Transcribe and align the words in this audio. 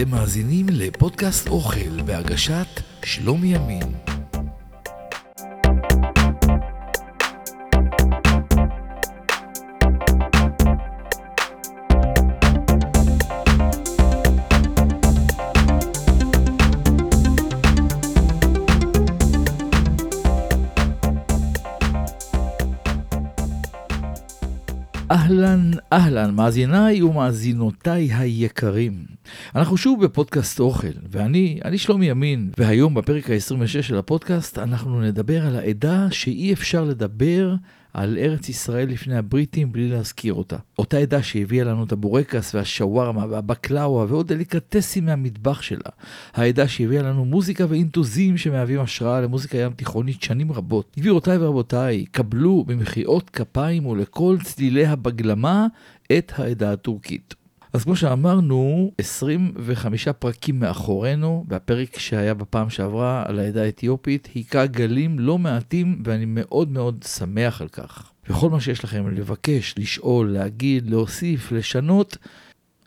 אתם 0.00 0.10
מאזינים 0.10 0.66
לפודקאסט 0.72 1.48
אוכל 1.48 2.02
בהגשת 2.04 2.66
שלומי 3.04 3.54
ימין. 3.54 3.82
אהלן, 25.10 25.70
אהלן, 25.92 26.34
מאזיניי 26.34 27.02
ומאזינותיי 27.02 28.14
היקרים. 28.14 29.15
אנחנו 29.56 29.76
שוב 29.76 30.04
בפודקאסט 30.04 30.60
אוכל, 30.60 30.92
ואני, 31.10 31.60
אני 31.64 31.78
שלומי 31.78 32.06
ימין, 32.06 32.50
והיום 32.58 32.94
בפרק 32.94 33.30
ה-26 33.30 33.82
של 33.82 33.98
הפודקאסט 33.98 34.58
אנחנו 34.58 35.00
נדבר 35.00 35.46
על 35.46 35.56
העדה 35.56 36.06
שאי 36.10 36.52
אפשר 36.52 36.84
לדבר 36.84 37.54
על 37.94 38.18
ארץ 38.18 38.48
ישראל 38.48 38.88
לפני 38.88 39.16
הבריטים 39.16 39.72
בלי 39.72 39.88
להזכיר 39.88 40.34
אותה. 40.34 40.56
אותה 40.78 40.98
עדה 40.98 41.22
שהביאה 41.22 41.64
לנו 41.64 41.84
את 41.84 41.92
הבורקס 41.92 42.54
והשווארמה 42.54 43.26
והבקלאווה 43.30 44.06
ועוד 44.08 44.28
דליקטסים 44.28 45.06
מהמטבח 45.06 45.62
שלה. 45.62 45.90
העדה 46.34 46.68
שהביאה 46.68 47.02
לנו 47.02 47.24
מוזיקה 47.24 47.64
ואינטוזים 47.68 48.36
שמהווים 48.36 48.80
השראה 48.80 49.20
למוזיקה 49.20 49.58
ים 49.58 49.72
תיכונית 49.72 50.22
שנים 50.22 50.52
רבות. 50.52 50.96
גבירותיי 50.98 51.38
ורבותיי, 51.38 52.04
קבלו 52.06 52.64
במחיאות 52.64 53.30
כפיים 53.30 53.86
ולכל 53.86 54.36
צלילי 54.42 54.86
הבגלמה 54.86 55.66
את 56.12 56.32
העדה 56.36 56.72
הטורקית. 56.72 57.45
אז 57.76 57.84
כמו 57.84 57.96
שאמרנו, 57.96 58.90
25 58.98 60.08
פרקים 60.08 60.60
מאחורינו, 60.60 61.44
והפרק 61.48 61.98
שהיה 61.98 62.34
בפעם 62.34 62.70
שעברה 62.70 63.24
על 63.26 63.38
העדה 63.38 63.62
האתיופית 63.62 64.28
היכה 64.34 64.66
גלים 64.66 65.18
לא 65.18 65.38
מעטים, 65.38 66.02
ואני 66.04 66.24
מאוד 66.28 66.70
מאוד 66.70 67.04
שמח 67.08 67.60
על 67.60 67.68
כך. 67.68 68.12
וכל 68.28 68.50
מה 68.50 68.60
שיש 68.60 68.84
לכם 68.84 69.08
לבקש, 69.08 69.74
לשאול, 69.78 70.30
להגיד, 70.30 70.90
להוסיף, 70.90 71.52
לשנות, 71.52 72.16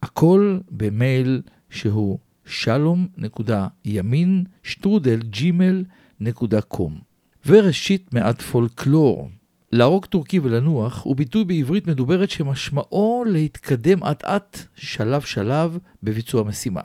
הכל 0.04 0.59
במייל 0.72 1.42
שהוא 1.70 2.20
שלום.ימין 2.46 4.44
שטרודל 4.64 5.20
ג'ימל.קום. 5.20 7.00
וראשית 7.46 8.14
מעט 8.14 8.42
פולקלור. 8.42 9.30
להרוג 9.72 10.06
טורקי 10.06 10.39
ולנוח 10.39 11.03
הוא 11.03 11.16
ביטוי 11.16 11.44
בעברית 11.44 11.88
מדוברת 11.88 12.30
שמשמעו 12.30 13.23
להתקדם 13.28 14.03
אט 14.03 14.23
אט, 14.25 14.58
שלב 14.75 15.22
שלב, 15.22 15.78
בביצוע 16.03 16.44
משימה. 16.44 16.81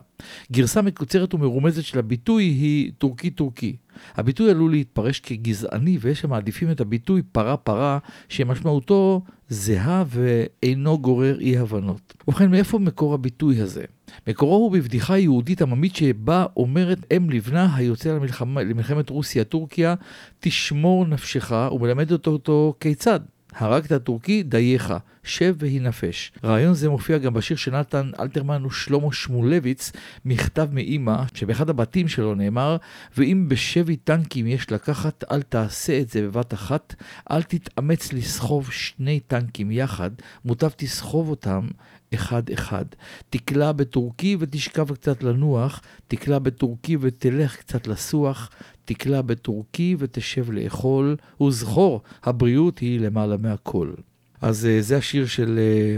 גרסה 0.53 0.83
מקוצרת 0.83 1.35
ומרומזת 1.35 1.85
של 1.85 1.99
הביטוי 1.99 2.45
היא 2.45 2.93
טורקי 2.99 3.31
טורקי. 3.31 3.77
הביטוי 4.15 4.51
עלול 4.51 4.71
להתפרש 4.71 5.21
כגזעני 5.21 5.99
ויש 6.01 6.21
שמעדיפים 6.21 6.71
את 6.71 6.81
הביטוי 6.81 7.23
פרה 7.33 7.57
פרה 7.57 7.99
שמשמעותו 8.29 9.23
זהה 9.49 10.05
ואינו 10.09 10.99
גורר 10.99 11.41
אי 11.41 11.59
הבנות. 11.59 12.15
ובכן 12.29 12.51
מאיפה 12.51 12.79
מקור 12.79 13.15
הביטוי 13.15 13.61
הזה? 13.61 13.85
מקורו 14.27 14.57
הוא 14.57 14.73
בבדיחה 14.73 15.19
יהודית 15.19 15.63
עממית 15.63 15.97
שבה 15.97 16.47
אומרת 16.57 16.99
אם 17.17 17.31
לבנה 17.31 17.77
היוצא 17.77 18.15
למלחמה, 18.15 18.63
למלחמת 18.63 19.11
רוסיה-טורקיה, 19.11 19.95
תשמור 20.41 21.07
נפשך, 21.07 21.53
ומלמדת 21.73 22.27
אותו 22.27 22.75
כיצד. 22.81 23.21
הרגת 23.57 23.93
טורקי, 23.93 24.43
דייך, 24.43 24.95
שב 25.23 25.55
והינפש. 25.59 26.33
רעיון 26.45 26.75
זה 26.75 26.89
מופיע 26.89 27.19
גם 27.19 27.35
בשיר 27.35 27.57
של 27.57 27.71
נתן 27.71 28.11
אלתרמן 28.21 28.67
ושלמה 28.67 29.13
שמולביץ, 29.13 29.93
מכתב 30.25 30.69
מאימא, 30.73 31.23
שבאחד 31.35 31.71
הבתים 31.71 32.09
שלו 32.09 32.35
נאמר, 32.35 32.77
ואם 33.17 33.49
בשבי 33.49 33.97
טנקים 33.97 34.47
יש 34.47 34.73
לקחת, 34.73 35.25
אל 35.31 35.43
תעשה 35.43 36.01
את 36.01 36.09
זה 36.09 36.23
בבת 36.23 36.55
אחת, 36.55 36.95
אל 37.31 37.43
תתאמץ 37.43 38.13
לסחוב 38.13 38.71
שני 38.71 39.21
טנקים 39.21 39.71
יחד, 39.71 40.11
מוטב 40.45 40.69
תסחוב 40.77 41.29
אותם 41.29 41.69
אחד-אחד. 42.15 42.85
תקלע 43.31 43.73
בטורקי 43.73 44.37
ותשכב 44.41 44.95
קצת 44.95 45.23
לנוח, 45.23 45.81
תקלע 46.09 46.39
בטורקי 46.39 46.97
ותלך 47.01 47.57
קצת 47.57 47.87
לסוח, 47.87 48.51
תקלע 48.85 49.23
בטורקי 49.23 49.97
ותשב 49.99 50.51
לאכול, 50.51 51.17
וזכור, 51.43 52.03
הבריאות 52.23 52.79
היא 52.79 53.01
למעלה 53.01 53.37
מהכל. 53.37 53.93
אז 54.41 54.67
אה, 54.67 54.83
זה 54.83 54.97
השיר 54.97 55.27
של, 55.27 55.59
אה, 55.59 55.97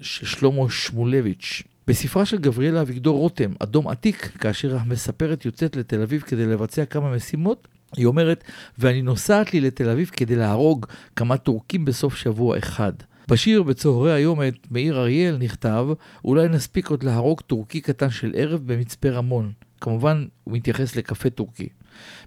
של 0.00 0.26
שלמה 0.26 0.70
שמולביץ'. 0.70 1.62
בספרה 1.86 2.26
של 2.26 2.38
גבריאלה 2.38 2.80
אביגדור 2.80 3.18
רותם, 3.18 3.52
אדום 3.58 3.88
עתיק, 3.88 4.30
כאשר 4.38 4.76
המספרת 4.76 5.44
יוצאת 5.44 5.76
לתל 5.76 6.02
אביב 6.02 6.20
כדי 6.20 6.46
לבצע 6.46 6.84
כמה 6.84 7.16
משימות, 7.16 7.68
היא 7.96 8.06
אומרת, 8.06 8.44
ואני 8.78 9.02
נוסעת 9.02 9.54
לי 9.54 9.60
לתל 9.60 9.90
אביב 9.90 10.10
כדי 10.12 10.36
להרוג 10.36 10.86
כמה 11.16 11.36
טורקים 11.36 11.84
בסוף 11.84 12.16
שבוע 12.16 12.58
אחד. 12.58 12.92
בשיר 13.28 13.62
בצהרי 13.62 14.12
היום 14.12 14.42
את 14.42 14.70
מאיר 14.70 15.00
אריאל 15.00 15.36
נכתב, 15.36 15.86
אולי 16.24 16.48
נספיק 16.48 16.90
עוד 16.90 17.02
להרוג 17.02 17.40
טורקי 17.40 17.80
קטן 17.80 18.10
של 18.10 18.32
ערב 18.36 18.60
במצפה 18.66 19.08
רמון. 19.08 19.52
כמובן, 19.80 20.26
הוא 20.44 20.54
מתייחס 20.54 20.96
לקפה 20.96 21.30
טורקי. 21.30 21.68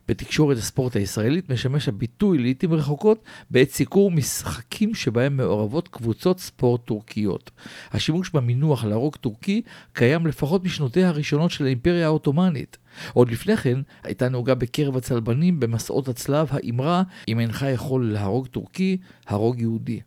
בתקשורת 0.07 0.57
הספורט 0.57 0.95
הישראלית 0.95 1.49
משמש 1.49 1.87
הביטוי 1.87 2.37
לעיתים 2.37 2.73
רחוקות 2.73 3.23
בעת 3.49 3.69
סיקור 3.69 4.11
משחקים 4.11 4.95
שבהם 4.95 5.37
מעורבות 5.37 5.87
קבוצות 5.87 6.39
ספורט 6.39 6.85
טורקיות. 6.85 7.51
השימוש 7.91 8.29
במינוח 8.29 8.85
להרוג 8.85 9.15
טורקי 9.15 9.61
קיים 9.93 10.27
לפחות 10.27 10.63
משנותיה 10.63 11.07
הראשונות 11.07 11.51
של 11.51 11.65
האימפריה 11.65 12.05
העות'מאנית. 12.05 12.77
עוד 13.13 13.31
לפני 13.31 13.57
כן 13.57 13.79
הייתה 14.03 14.29
נהוגה 14.29 14.55
בקרב 14.55 14.97
הצלבנים 14.97 15.59
במסעות 15.59 16.07
הצלב 16.07 16.47
האמרה 16.51 17.03
אם 17.27 17.39
אינך 17.39 17.65
יכול 17.73 18.11
להרוג 18.11 18.47
טורקי, 18.47 18.97
הרוג 19.27 19.59
יהודי. 19.59 19.99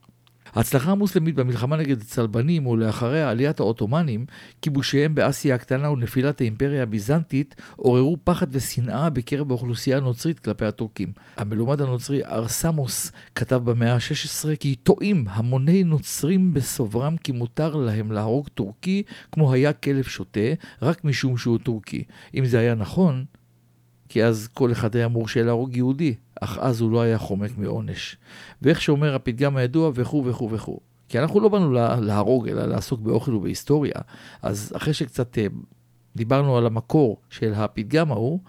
ההצלחה 0.55 0.91
המוסלמית 0.91 1.35
במלחמה 1.35 1.77
נגד 1.77 2.01
הצלבנים 2.01 2.67
ולאחריה 2.67 3.31
עליית 3.31 3.61
העות'מאנים, 3.61 4.27
כיבושיהם 4.63 5.15
באסיה 5.15 5.55
הקטנה 5.55 5.91
ונפילת 5.91 6.41
האימפריה 6.41 6.83
הביזנטית, 6.83 7.55
עוררו 7.77 8.17
פחד 8.25 8.47
ושנאה 8.51 9.11
בקרב 9.11 9.51
האוכלוסייה 9.51 9.97
הנוצרית 9.97 10.39
כלפי 10.39 10.65
הטורקים. 10.65 11.13
המלומד 11.37 11.81
הנוצרי 11.81 12.25
ארסמוס 12.25 13.13
כתב 13.35 13.61
במאה 13.65 13.95
ה-16 13.95 14.57
כי 14.61 14.75
טועים 14.75 15.25
המוני 15.29 15.85
נוצרים 15.85 16.55
בסוברם 16.55 17.17
כי 17.17 17.33
מותר 17.33 17.77
להם 17.77 18.13
להרוג 18.13 18.49
טורקי 18.49 19.03
כמו 19.33 19.53
היה 19.53 19.73
כלב 19.73 20.05
שוטה, 20.05 20.41
רק 20.83 21.05
משום 21.05 21.37
שהוא 21.37 21.59
טורקי. 21.59 22.05
אם 22.35 22.45
זה 22.45 22.59
היה 22.59 22.75
נכון, 22.75 23.25
כי 24.11 24.25
אז 24.25 24.49
כל 24.55 24.73
אחד 24.73 24.97
היה 24.97 25.09
מורשה 25.09 25.43
להרוג 25.43 25.77
יהודי, 25.77 26.15
אך 26.41 26.59
אז 26.61 26.81
הוא 26.81 26.91
לא 26.91 27.01
היה 27.01 27.19
חומק 27.19 27.59
מעונש. 27.59 28.17
ואיך 28.63 28.83
שאומר 28.83 29.15
הפתגם 29.15 29.57
הידוע, 29.57 29.91
וכו' 29.95 30.25
וכו' 30.27 30.51
וכו'. 30.51 30.81
כי 31.09 31.19
אנחנו 31.19 31.41
לא 31.41 31.49
באנו 31.49 31.73
להרוג, 32.01 32.49
אלא 32.49 32.67
לעסוק 32.67 33.01
באוכל 33.01 33.35
ובהיסטוריה. 33.35 33.95
אז 34.43 34.73
אחרי 34.77 34.95
שקצת 34.95 35.39
אה, 35.39 35.47
דיברנו 36.17 36.57
על 36.57 36.67
המקור 36.67 37.21
של 37.31 37.55
הפתגם 37.55 38.13
ההוא, 38.13 38.41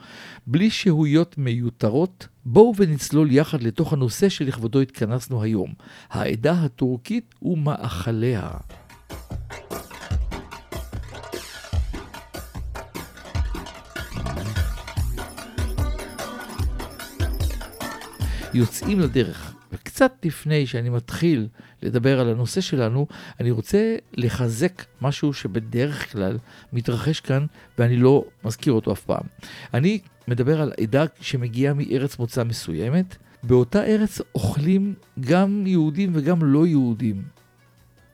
בלי 0.48 0.70
שהויות 0.70 1.38
מיותרות, 1.38 2.28
בואו 2.46 2.74
ונצלול 2.78 3.32
יחד 3.32 3.62
לתוך 3.62 3.94
הנושא 3.94 4.30
שלכבודו 4.30 4.80
התכנסנו 4.80 5.44
היום, 5.44 5.74
העדה 6.10 6.54
הטורקית 6.54 7.36
ומאכליה. 7.42 8.52
יוצאים 18.54 19.00
לדרך. 19.00 19.56
וקצת 19.72 20.12
לפני 20.24 20.68
שאני 20.68 20.90
מתחיל 20.90 21.48
לדבר 21.82 22.20
על 22.20 22.30
הנושא 22.30 22.62
שלנו, 22.62 23.08
אני 23.40 23.52
רוצה 23.52 23.96
לחזק 24.14 24.86
משהו 25.02 25.34
שבדרך 25.34 26.12
כלל 26.12 26.38
מתרחש 26.74 27.20
כאן 27.20 27.46
ואני 27.78 27.98
לא 27.98 28.26
מזכיר 28.44 28.74
אותו 28.74 28.92
אף 28.92 29.02
פעם. 29.02 29.24
אני 29.74 30.00
מדבר 30.28 30.62
על 30.62 30.74
עדה 30.82 31.06
שמגיעה 31.22 31.74
מארץ 31.74 32.20
מוצא 32.20 32.44
מסוימת. 32.44 33.16
באותה 33.44 33.84
ארץ 33.84 34.22
אוכלים 34.36 34.94
גם 35.20 35.64
יהודים 35.68 36.12
וגם 36.14 36.44
לא 36.44 36.68
יהודים. 36.68 37.24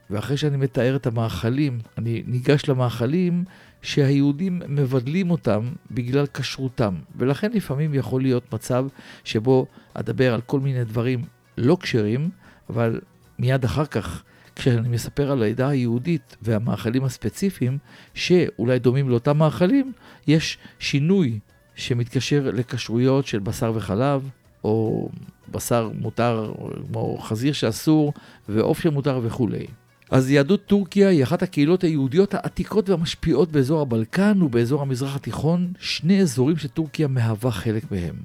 ואחרי 0.10 0.38
שאני 0.38 0.58
מתאר 0.58 0.96
את 0.96 1.08
המאכלים, 1.08 1.80
אני 1.98 2.24
ניגש 2.28 2.70
למאכלים 2.70 3.44
שהיהודים 3.88 4.62
מבדלים 4.68 5.32
אותם 5.32 5.62
בגלל 5.92 6.26
כשרותם. 6.34 6.96
ולכן 7.16 7.52
לפעמים 7.54 7.94
יכול 7.94 8.22
להיות 8.22 8.54
מצב 8.54 8.86
שבו 9.24 9.66
אדבר 9.94 10.34
על 10.34 10.42
כל 10.42 10.60
מיני 10.60 10.84
דברים 10.84 11.26
לא 11.58 11.78
כשרים, 11.82 12.30
אבל 12.70 13.00
מיד 13.40 13.64
אחר 13.64 13.86
כך, 13.86 14.24
כשאני 14.56 14.90
מספר 14.90 15.32
על 15.32 15.44
העדה 15.44 15.68
היהודית 15.68 16.38
והמאכלים 16.42 17.04
הספציפיים, 17.04 17.78
שאולי 18.14 18.80
דומים 18.80 19.10
לאותם 19.10 19.38
מאכלים, 19.38 19.92
יש 20.28 20.58
שינוי 20.80 21.40
שמתקשר 21.76 22.52
לכשרויות 22.54 23.28
של 23.28 23.40
בשר 23.40 23.72
וחלב, 23.76 24.30
או 24.64 25.10
בשר 25.52 25.92
מותר, 26.00 26.54
כמו 26.88 27.18
חזיר 27.18 27.54
שאסור, 27.54 28.14
ועוף 28.50 28.80
שמותר 28.82 29.20
וכולי. 29.24 29.68
אז 30.12 30.32
יהדות 30.32 30.66
טורקיה 30.66 31.10
היא 31.10 31.24
אחת 31.24 31.44
הקהילות 31.44 31.84
היהודיות 31.84 32.34
העתיקות 32.34 32.90
והמשפיעות 32.90 33.52
באזור 33.52 33.82
הבלקן 33.82 34.42
ובאזור 34.42 34.82
המזרח 34.82 35.16
התיכון, 35.16 35.74
שני 35.80 36.22
אזורים 36.22 36.58
שטורקיה 36.58 37.08
מהווה 37.08 37.52
חלק 37.52 37.92
מהם. 37.92 38.16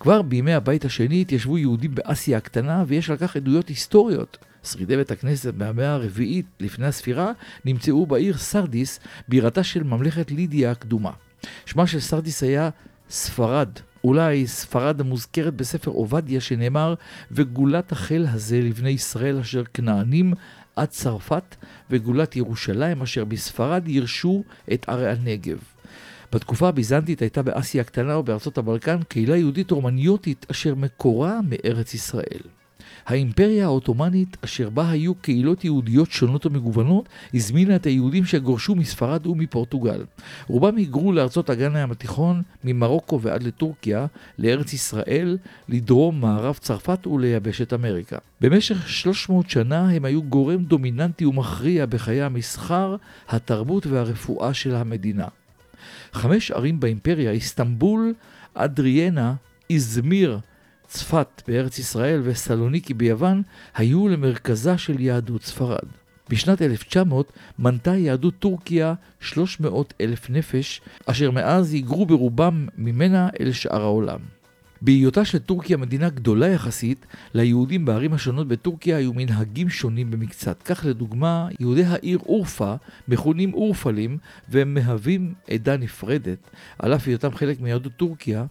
כבר 0.00 0.22
בימי 0.22 0.54
הבית 0.54 0.84
השני 0.84 1.20
התיישבו 1.20 1.58
יהודים 1.58 1.94
באסיה 1.94 2.38
הקטנה 2.38 2.84
ויש 2.86 3.10
על 3.10 3.16
כך 3.16 3.36
עדויות 3.36 3.68
היסטוריות. 3.68 4.38
שרידי 4.64 4.96
בית 4.96 5.10
הכנסת 5.10 5.54
מהמאה 5.56 5.94
הרביעית 5.94 6.46
לפני 6.60 6.86
הספירה 6.86 7.32
נמצאו 7.64 8.06
בעיר 8.06 8.36
סרדיס, 8.36 9.00
בירתה 9.28 9.62
של 9.62 9.82
ממלכת 9.82 10.30
לידיה 10.30 10.70
הקדומה. 10.70 11.10
שמה 11.66 11.86
של 11.86 12.00
סרדיס 12.00 12.42
היה 12.42 12.70
ספרד, 13.10 13.68
אולי 14.04 14.46
ספרד 14.46 15.00
המוזכרת 15.00 15.54
בספר 15.54 15.90
עובדיה 15.90 16.40
שנאמר 16.40 16.94
וגולת 17.30 17.92
החל 17.92 18.26
הזה 18.32 18.60
לבני 18.60 18.90
ישראל 18.90 19.38
אשר 19.38 19.62
כנענים 19.74 20.34
עד 20.80 20.88
צרפת 20.88 21.56
וגולת 21.90 22.36
ירושלים 22.36 23.02
אשר 23.02 23.24
בספרד 23.24 23.88
ירשו 23.88 24.42
את 24.72 24.88
ערי 24.88 25.10
הנגב. 25.10 25.58
בתקופה 26.32 26.68
הביזנטית 26.68 27.20
הייתה 27.22 27.42
באסיה 27.42 27.80
הקטנה 27.80 28.18
ובארצות 28.18 28.58
הבלקן 28.58 29.02
קהילה 29.02 29.36
יהודית 29.36 29.70
רומניוטית 29.70 30.46
אשר 30.50 30.74
מקורה 30.74 31.40
מארץ 31.48 31.94
ישראל. 31.94 32.40
האימפריה 33.10 33.64
העות'מאנית, 33.64 34.36
אשר 34.44 34.70
בה 34.70 34.90
היו 34.90 35.14
קהילות 35.14 35.64
יהודיות 35.64 36.10
שונות 36.10 36.46
ומגוונות, 36.46 37.08
הזמינה 37.34 37.76
את 37.76 37.86
היהודים 37.86 38.24
שגורשו 38.24 38.74
מספרד 38.74 39.26
ומפורטוגל. 39.26 40.04
רובם 40.46 40.76
היגרו 40.76 41.12
לארצות 41.12 41.50
אגן 41.50 41.76
הים 41.76 41.90
התיכון, 41.90 42.42
ממרוקו 42.64 43.20
ועד 43.20 43.42
לטורקיה, 43.42 44.06
לארץ 44.38 44.72
ישראל, 44.72 45.38
לדרום 45.68 46.20
מערב 46.20 46.58
צרפת 46.60 47.06
וליבשת 47.06 47.72
אמריקה. 47.72 48.18
במשך 48.40 48.88
300 48.88 49.50
שנה 49.50 49.90
הם 49.90 50.04
היו 50.04 50.22
גורם 50.22 50.64
דומיננטי 50.64 51.26
ומכריע 51.26 51.86
בחיי 51.86 52.22
המסחר, 52.22 52.96
התרבות 53.28 53.86
והרפואה 53.86 54.54
של 54.54 54.74
המדינה. 54.74 55.26
חמש 56.12 56.50
ערים 56.50 56.80
באימפריה, 56.80 57.30
איסטנבול, 57.30 58.14
אדריאנה, 58.54 59.34
איזמיר, 59.70 60.38
צפת 60.90 61.42
בארץ 61.48 61.78
ישראל 61.78 62.20
וסלוניקי 62.24 62.94
ביוון 62.94 63.42
היו 63.74 64.08
למרכזה 64.08 64.78
של 64.78 65.00
יהדות 65.00 65.42
ספרד. 65.42 65.88
בשנת 66.28 66.62
1900 66.62 67.32
מנתה 67.58 67.96
יהדות 67.96 68.34
טורקיה 68.38 68.94
300 69.20 69.94
אלף 70.00 70.30
נפש, 70.30 70.80
אשר 71.06 71.30
מאז 71.30 71.72
היגרו 71.72 72.06
ברובם 72.06 72.66
ממנה 72.78 73.28
אל 73.40 73.52
שאר 73.52 73.82
העולם. 73.82 74.18
בהיותה 74.82 75.24
של 75.24 75.38
טורקיה 75.38 75.76
מדינה 75.76 76.08
גדולה 76.08 76.48
יחסית, 76.48 77.06
ליהודים 77.34 77.84
בערים 77.84 78.12
השונות 78.12 78.48
בטורקיה 78.48 78.96
היו 78.96 79.12
מנהגים 79.14 79.68
שונים 79.68 80.10
במקצת. 80.10 80.62
כך 80.62 80.84
לדוגמה, 80.84 81.48
יהודי 81.60 81.84
העיר 81.84 82.18
אורפה 82.26 82.74
מכונים 83.08 83.54
אורפלים 83.54 84.18
והם 84.48 84.74
מהווים 84.74 85.34
עדה 85.50 85.76
נפרדת, 85.76 86.50
על 86.78 86.94
אף 86.94 87.08
היותם 87.08 87.34
חלק 87.34 87.60
מיהדות 87.60 87.92
טורקיה. 87.96 88.44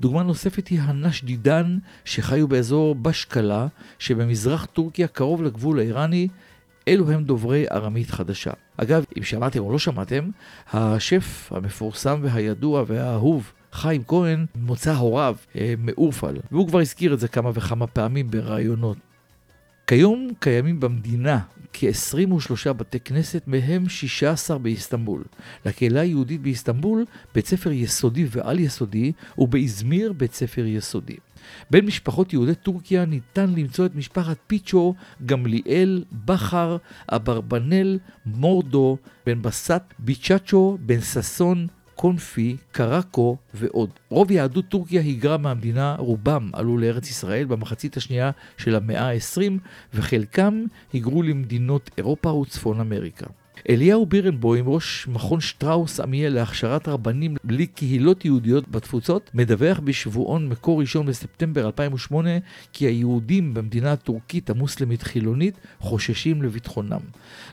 דוגמה 0.00 0.22
נוספת 0.22 0.68
היא 0.68 0.80
הנשדידן 0.80 1.78
שחיו 2.04 2.48
באזור 2.48 2.94
בשקלה 2.94 3.66
שבמזרח 3.98 4.64
טורקיה 4.64 5.08
קרוב 5.08 5.42
לגבול 5.42 5.78
האיראני 5.78 6.28
אלו 6.88 7.10
הם 7.10 7.24
דוברי 7.24 7.66
ארמית 7.72 8.10
חדשה. 8.10 8.50
אגב, 8.76 9.04
אם 9.18 9.22
שמעתם 9.22 9.58
או 9.58 9.72
לא 9.72 9.78
שמעתם, 9.78 10.30
השף 10.72 11.52
המפורסם 11.52 12.18
והידוע 12.22 12.84
והאהוב 12.86 13.52
חיים 13.72 14.04
כהן, 14.06 14.46
מוצא 14.54 14.94
הוריו 14.94 15.36
אה, 15.56 15.74
מאורפל, 15.78 16.36
והוא 16.52 16.68
כבר 16.68 16.80
הזכיר 16.80 17.14
את 17.14 17.20
זה 17.20 17.28
כמה 17.28 17.50
וכמה 17.54 17.86
פעמים 17.86 18.30
בראיונות. 18.30 18.96
כיום 19.86 20.28
קיימים 20.40 20.80
במדינה 20.80 21.40
כ-23 21.72 22.72
בתי 22.72 23.00
כנסת, 23.00 23.42
מהם 23.46 23.88
16 23.88 24.58
באיסטנבול. 24.58 25.24
לקהילה 25.66 26.00
היהודית 26.00 26.42
באיסטנבול 26.42 27.04
בית 27.34 27.46
ספר 27.46 27.72
יסודי 27.72 28.26
ועל 28.30 28.58
יסודי, 28.58 29.12
ובאזמיר 29.38 30.12
בית 30.12 30.34
ספר 30.34 30.66
יסודי. 30.66 31.16
בין 31.70 31.86
משפחות 31.86 32.32
יהודי 32.32 32.54
טורקיה 32.54 33.04
ניתן 33.04 33.50
למצוא 33.50 33.86
את 33.86 33.94
משפחת 33.94 34.36
פיצ'ו, 34.46 34.94
גמליאל, 35.26 36.04
בכר, 36.24 36.76
אברבנל, 37.08 37.98
מורדו, 38.26 38.98
בן 39.26 39.42
בסט, 39.42 39.82
ביצ'צ'ו, 39.98 40.78
בן 40.80 41.00
ששון, 41.00 41.66
קונפי, 41.96 42.56
קראקו 42.72 43.36
ועוד. 43.54 43.90
רוב 44.08 44.30
יהדות 44.30 44.64
טורקיה 44.68 45.00
היגרה 45.00 45.36
מהמדינה, 45.36 45.96
רובם 45.98 46.50
עלו 46.52 46.78
לארץ 46.78 47.10
ישראל 47.10 47.44
במחצית 47.44 47.96
השנייה 47.96 48.30
של 48.56 48.74
המאה 48.74 49.10
ה-20 49.10 49.52
וחלקם 49.94 50.64
היגרו 50.92 51.22
למדינות 51.22 51.90
אירופה 51.98 52.28
וצפון 52.28 52.80
אמריקה. 52.80 53.26
אליהו 53.68 54.06
בירנבוים, 54.06 54.68
ראש 54.68 55.08
מכון 55.08 55.40
שטראוס 55.40 56.00
עמיאל 56.00 56.34
להכשרת 56.34 56.88
רבנים 56.88 57.36
בלי 57.44 57.66
קהילות 57.66 58.24
יהודיות 58.24 58.68
בתפוצות, 58.68 59.30
מדווח 59.34 59.80
בשבועון 59.84 60.48
מקור 60.48 60.80
ראשון 60.80 61.06
בספטמבר 61.06 61.66
2008 61.66 62.30
כי 62.72 62.86
היהודים 62.86 63.54
במדינה 63.54 63.92
הטורקית 63.92 64.50
המוסלמית 64.50 65.02
חילונית 65.02 65.54
חוששים 65.78 66.42
לביטחונם. 66.42 67.00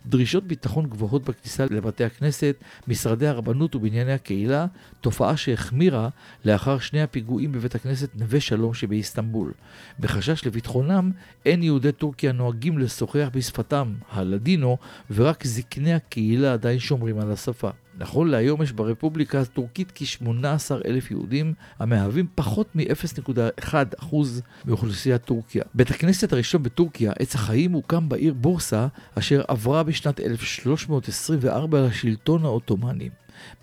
דרישות 0.06 0.44
ביטחון 0.44 0.86
גבוהות 0.86 1.24
בכניסה 1.24 1.66
לבתי 1.70 2.04
הכנסת, 2.04 2.56
משרדי 2.88 3.28
הרבנות 3.28 3.76
ובנייני 3.76 4.14
הקהילה, 4.14 4.66
תופעה 5.02 5.38
שהחמירה 5.38 6.10
לאחר 6.46 6.80
שני 6.80 7.02
הפיגועים 7.02 7.52
בבית 7.52 7.76
הכנסת 7.76 8.10
נווה 8.16 8.40
שלום 8.40 8.74
שבאיסטנבול. 8.74 9.52
בחשש 10.00 10.46
לביטחונם, 10.46 11.12
אין 11.46 11.64
יהודי 11.64 11.92
טורקיה 11.92 12.32
נוהגים 12.32 12.78
לשוחח 12.78 13.30
בשפתם, 13.34 13.94
הלדינו, 14.12 14.78
ורק 15.12 15.46
זקני 15.46 15.94
הקהילה 16.08 16.54
עדיין 16.54 16.80
שומרים 16.80 17.20
על 17.20 17.32
השפה. 17.32 17.70
נכון 17.98 18.28
להיום 18.28 18.64
יש 18.64 18.72
ברפובליקה 18.72 19.42
הטורקית 19.42 19.92
כ-18 19.96 20.72
אלף 20.86 21.12
יהודים, 21.12 21.54
המהווים 21.80 22.28
פחות 22.36 22.76
מ-0.1% 22.76 24.16
מאוכלוסיית 24.66 25.26
טורקיה. 25.26 25.64
בית 25.74 25.92
הכנסת 25.92 26.34
הראשון 26.34 26.64
בטורקיה, 26.64 27.12
עץ 27.20 27.36
החיים, 27.36 27.72
הוקם 27.72 28.10
בעיר 28.10 28.34
בורסה, 28.34 28.88
אשר 29.16 29.42
עברה 29.48 29.84
בשנת 29.84 30.20
1324 30.20 31.82
לשלטון 31.82 32.46
העות'מאני. 32.46 33.10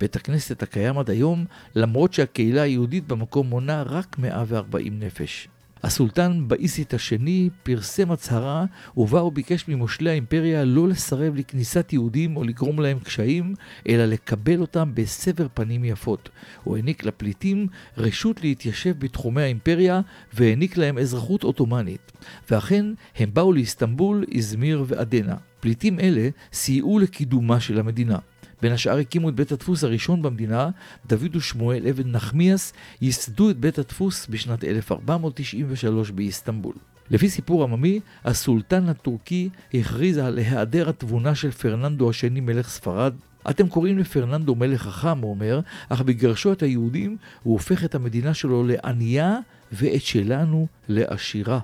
בית 0.00 0.16
הכנסת 0.16 0.62
הקיים 0.62 0.98
עד 0.98 1.10
היום, 1.10 1.44
למרות 1.76 2.12
שהקהילה 2.12 2.62
היהודית 2.62 3.06
במקום 3.08 3.46
מונה 3.46 3.82
רק 3.82 4.18
140 4.18 5.00
נפש. 5.00 5.48
הסולטן 5.82 6.48
באיסית 6.48 6.94
השני 6.94 7.48
פרסם 7.62 8.10
הצהרה 8.10 8.64
ובה 8.96 9.20
הוא 9.20 9.32
ביקש 9.32 9.68
ממושלי 9.68 10.10
האימפריה 10.10 10.64
לא 10.64 10.88
לסרב 10.88 11.36
לכניסת 11.36 11.92
יהודים 11.92 12.36
או 12.36 12.44
לגרום 12.44 12.80
להם 12.80 12.98
קשיים, 12.98 13.54
אלא 13.88 14.04
לקבל 14.04 14.60
אותם 14.60 14.90
בסבר 14.94 15.46
פנים 15.54 15.84
יפות. 15.84 16.28
הוא 16.64 16.76
העניק 16.76 17.04
לפליטים 17.04 17.66
רשות 17.96 18.42
להתיישב 18.42 18.94
בתחומי 18.98 19.42
האימפריה 19.42 20.00
והעניק 20.32 20.76
להם 20.76 20.98
אזרחות 20.98 21.42
עות'מאנית. 21.42 22.12
ואכן, 22.50 22.86
הם 23.16 23.30
באו 23.32 23.52
לאיסטנבול, 23.52 24.24
איזמיר 24.32 24.84
ועדנה. 24.86 25.36
פליטים 25.60 26.00
אלה 26.00 26.28
סייעו 26.52 26.98
לקידומה 26.98 27.60
של 27.60 27.78
המדינה. 27.78 28.18
בין 28.62 28.72
השאר 28.72 28.98
הקימו 28.98 29.28
את 29.28 29.34
בית 29.34 29.52
הדפוס 29.52 29.84
הראשון 29.84 30.22
במדינה, 30.22 30.70
דוד 31.06 31.36
ושמואל 31.36 31.88
אבן 31.88 32.10
נחמיאס 32.10 32.72
ייסדו 33.00 33.50
את 33.50 33.56
בית 33.56 33.78
הדפוס 33.78 34.26
בשנת 34.30 34.64
1493 34.64 36.10
באיסטנבול. 36.10 36.74
לפי 37.10 37.30
סיפור 37.30 37.62
עממי, 37.62 38.00
הסולטן 38.24 38.88
הטורקי 38.88 39.48
הכריז 39.74 40.18
על 40.18 40.38
היעדר 40.38 40.88
התבונה 40.88 41.34
של 41.34 41.50
פרננדו 41.50 42.10
השני 42.10 42.40
מלך 42.40 42.68
ספרד. 42.68 43.14
אתם 43.50 43.68
קוראים 43.68 43.98
לפרננדו 43.98 44.54
מלך 44.54 44.82
חכם, 44.82 45.18
הוא 45.18 45.30
אומר, 45.30 45.60
אך 45.88 46.00
בגרשו 46.00 46.52
את 46.52 46.62
היהודים 46.62 47.16
הוא 47.42 47.52
הופך 47.52 47.84
את 47.84 47.94
המדינה 47.94 48.34
שלו 48.34 48.64
לענייה 48.66 49.38
ואת 49.72 50.02
שלנו 50.02 50.66
לעשירה. 50.88 51.60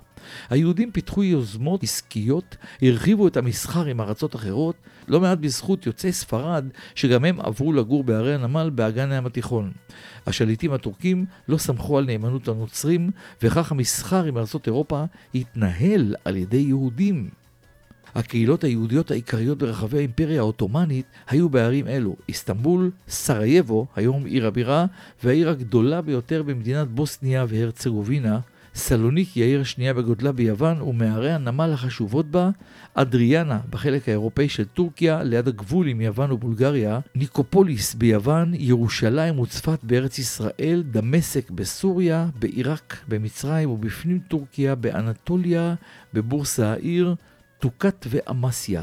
היהודים 0.51 0.91
פיתחו 0.91 1.25
יוזמות 1.25 1.83
עסקיות, 1.83 2.57
הרחיבו 2.83 3.29
את 3.29 3.37
המסחר 3.37 3.85
עם 3.85 4.01
ארצות 4.01 4.37
אחרות, 4.37 4.77
לא 5.09 5.21
מעט 5.21 5.39
בזכות 5.39 5.87
יוצאי 5.87 6.13
ספרד, 6.13 6.65
שגם 6.95 7.25
הם 7.25 7.41
עברו 7.41 7.73
לגור 7.73 8.05
בערי 8.05 8.35
הנמל 8.35 8.71
באגן 8.75 9.13
הים 9.13 9.27
התיכון. 9.27 9.73
השליטים 10.27 10.73
הטורקים 10.73 11.25
לא 11.49 11.59
סמכו 11.59 11.99
על 11.99 12.05
נאמנות 12.05 12.49
הנוצרים, 12.49 13.11
וכך 13.43 13.73
המסחר 13.73 14.25
עם 14.25 14.39
ארצות 14.39 14.67
אירופה 14.67 15.05
התנהל 15.35 16.15
על 16.25 16.37
ידי 16.37 16.57
יהודים. 16.57 17.31
הקהילות 18.17 18.65
היהודיות 18.65 19.11
העיקריות 19.11 19.59
ברחבי 19.59 19.99
האימפריה 19.99 20.41
העות'מאנית 20.41 21.07
היו 21.29 21.49
בערים 21.49 21.87
אלו, 21.89 22.17
איסטנבול, 22.29 22.91
סרייבו, 23.09 23.87
היום 23.97 24.25
עיר 24.25 24.47
הבירה, 24.47 24.87
והעיר 25.25 25.51
הגדולה 25.51 26.03
ביותר 26.03 26.43
במדינת 26.43 26.89
בוסניה 26.89 27.45
והרצגובינה, 27.49 28.39
סלוניקי, 28.75 29.43
העיר 29.43 29.61
השנייה 29.61 29.95
בגודלה 29.95 30.33
ביוון, 30.33 30.83
ומערי 30.83 31.33
הנמל 31.33 31.71
החשובות 31.73 32.27
בה, 32.31 32.51
אדריאנה 32.95 33.61
בחלק 33.71 34.09
האירופאי 34.09 34.49
של 34.49 34.65
טורקיה, 34.65 35.23
ליד 35.23 35.49
הגבול 35.49 35.89
עם 35.89 36.01
יוון 36.01 36.33
ובולגריה, 36.33 37.01
ניקופוליס 37.15 37.95
ביוון, 37.95 38.55
ירושלים 38.55 39.39
וצפת 39.39 39.85
בארץ 39.85 40.19
ישראל, 40.19 40.83
דמשק 40.91 41.51
בסוריה, 41.51 42.29
בעיראק, 42.39 42.97
במצרים 43.09 43.71
ובפנים 43.71 44.19
טורקיה, 44.29 44.75
באנטוליה, 44.75 45.75
בבורסה 46.15 46.73
העיר, 46.73 47.15
טוקת 47.59 48.07
ואמסיה. 48.11 48.83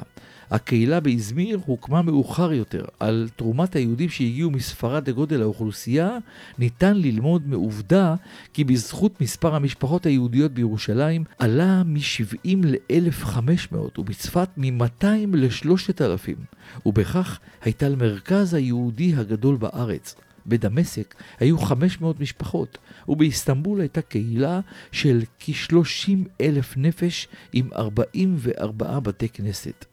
הקהילה 0.51 0.99
באזמיר 0.99 1.59
הוקמה 1.65 2.01
מאוחר 2.01 2.53
יותר. 2.53 2.85
על 2.99 3.29
תרומת 3.35 3.75
היהודים 3.75 4.09
שהגיעו 4.09 4.51
מספרד 4.51 5.09
לגודל 5.09 5.41
האוכלוסייה, 5.41 6.17
ניתן 6.59 6.97
ללמוד 6.97 7.47
מעובדה 7.47 8.15
כי 8.53 8.63
בזכות 8.63 9.21
מספר 9.21 9.55
המשפחות 9.55 10.05
היהודיות 10.05 10.51
בירושלים 10.51 11.23
עלה 11.39 11.83
מ-70 11.83 12.57
ל-1,500 12.63 13.75
ובצפת 13.97 14.49
מ-200 14.57 15.05
ל-3,000, 15.33 16.59
ובכך 16.85 17.39
הייתה 17.61 17.89
למרכז 17.89 18.53
היהודי 18.53 19.13
הגדול 19.15 19.55
בארץ. 19.57 20.15
בדמשק 20.47 21.15
היו 21.39 21.57
500 21.57 22.19
משפחות, 22.19 22.77
ובאיסטנבול 23.07 23.81
הייתה 23.81 24.01
קהילה 24.01 24.59
של 24.91 25.23
כ-30 25.39 26.29
אלף 26.41 26.77
נפש 26.77 27.27
עם 27.53 27.69
44 27.75 29.00
בתי 29.00 29.29
כנסת. 29.29 29.85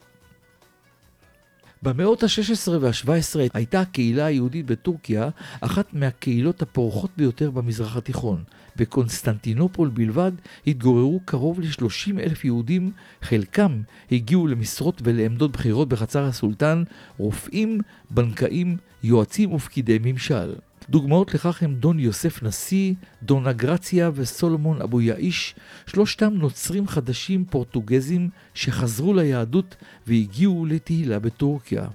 במאות 1.83 2.23
ה-16 2.23 2.71
וה-17 2.81 3.39
הייתה 3.53 3.81
הקהילה 3.81 4.25
היהודית 4.25 4.65
בטורקיה 4.65 5.29
אחת 5.61 5.93
מהקהילות 5.93 6.61
הפורחות 6.61 7.11
ביותר 7.17 7.51
במזרח 7.51 7.97
התיכון. 7.97 8.43
בקונסטנטינופול 8.75 9.89
בלבד 9.89 10.31
התגוררו 10.67 11.19
קרוב 11.25 11.59
ל-30 11.59 12.19
אלף 12.19 12.45
יהודים, 12.45 12.91
חלקם 13.21 13.81
הגיעו 14.11 14.47
למשרות 14.47 15.01
ולעמדות 15.03 15.51
בכירות 15.51 15.89
בחצר 15.89 16.23
הסולטן, 16.23 16.83
רופאים, 17.17 17.81
בנקאים, 18.09 18.77
יועצים 19.03 19.53
ופקידי 19.53 19.99
ממשל. 20.03 20.53
דוגמאות 20.89 21.33
לכך 21.33 21.63
הם 21.63 21.75
דון 21.75 21.99
יוסף 21.99 22.43
נשיא, 22.43 22.93
דונה 23.23 23.47
גרציה 23.47 24.11
וסולומון 24.15 24.81
אבן 24.81 25.01
יעיש, 25.01 25.55
שלושתם 25.85 26.33
נוצרים 26.33 26.87
חדשים 26.87 27.45
פורטוגזים 27.45 28.29
שחזרו 28.53 29.13
ליהדות 29.13 29.75
והגיעו 30.07 30.65
לתהילה 30.65 31.19
בטורקיה. 31.19 31.87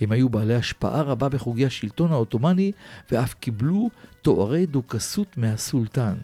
הם 0.00 0.12
היו 0.12 0.28
בעלי 0.28 0.54
השפעה 0.54 1.02
רבה 1.02 1.28
בחוגי 1.28 1.66
השלטון 1.66 2.12
העות'מאני 2.12 2.72
ואף 3.12 3.34
קיבלו 3.34 3.90
תוארי 4.22 4.66
דוכסות 4.66 5.36
מהסולטן. 5.36 6.14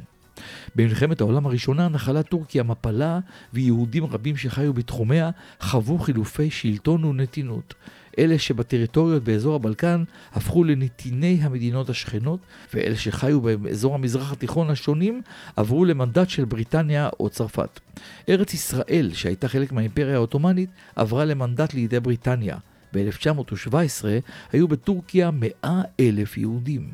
במלחמת 0.74 1.20
העולם 1.20 1.46
הראשונה 1.46 1.88
נחלה 1.88 2.22
טורקיה 2.22 2.62
מפלה 2.62 3.20
ויהודים 3.52 4.04
רבים 4.04 4.36
שחיו 4.36 4.72
בתחומיה 4.72 5.30
חוו 5.60 5.98
חילופי 5.98 6.50
שלטון 6.50 7.04
ונתינות. 7.04 7.74
אלה 8.18 8.38
שבטריטוריות 8.38 9.24
באזור 9.24 9.54
הבלקן 9.54 10.04
הפכו 10.32 10.64
לנתיני 10.64 11.38
המדינות 11.42 11.90
השכנות, 11.90 12.40
ואלה 12.74 12.96
שחיו 12.96 13.40
באזור 13.40 13.94
המזרח 13.94 14.32
התיכון 14.32 14.70
השונים 14.70 15.22
עברו 15.56 15.84
למנדט 15.84 16.28
של 16.28 16.44
בריטניה 16.44 17.08
או 17.20 17.28
צרפת. 17.28 17.80
ארץ 18.28 18.54
ישראל, 18.54 19.10
שהייתה 19.14 19.48
חלק 19.48 19.72
מהאימפריה 19.72 20.14
העות'מאנית, 20.14 20.70
עברה 20.96 21.24
למנדט 21.24 21.74
לידי 21.74 22.00
בריטניה. 22.00 22.56
ב-1917 22.94 24.04
היו 24.52 24.68
בטורקיה 24.68 25.30
100 25.30 25.82
אלף 26.00 26.36
יהודים. 26.36 26.92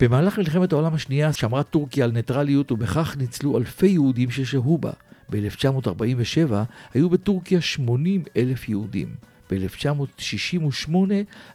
במהלך 0.00 0.38
מלחמת 0.38 0.72
העולם 0.72 0.94
השנייה 0.94 1.32
שמרה 1.32 1.62
טורקיה 1.62 2.04
על 2.04 2.10
ניטרליות 2.10 2.72
ובכך 2.72 3.16
ניצלו 3.16 3.58
אלפי 3.58 3.86
יהודים 3.86 4.30
ששהו 4.30 4.78
בה. 4.78 4.90
ב-1947 5.30 6.52
היו 6.94 7.10
בטורקיה 7.10 7.60
80 7.60 8.22
אלף 8.36 8.68
יהודים. 8.68 9.14
ב-1968 9.50 10.90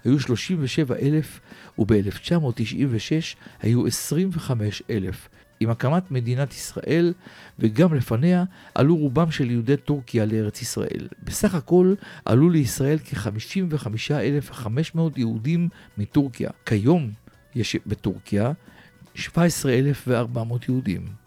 היו 0.03 0.19
37 0.19 0.95
אלף 0.95 1.39
וב-1996 1.79 3.35
היו 3.61 3.85
25 3.87 4.83
אלף. 4.89 5.29
עם 5.61 5.69
הקמת 5.69 6.11
מדינת 6.11 6.53
ישראל 6.53 7.13
וגם 7.59 7.93
לפניה 7.93 8.43
עלו 8.75 8.95
רובם 8.95 9.31
של 9.31 9.51
יהודי 9.51 9.77
טורקיה 9.77 10.25
לארץ 10.25 10.61
ישראל. 10.61 11.07
בסך 11.23 11.55
הכל 11.55 11.93
עלו 12.25 12.49
לישראל 12.49 12.97
כ-55,500 13.05 14.99
יהודים 15.15 15.69
מטורקיה. 15.97 16.49
כיום 16.65 17.11
יש 17.55 17.77
בטורקיה 17.85 18.51
17,400 19.15 20.69
יהודים. 20.69 21.20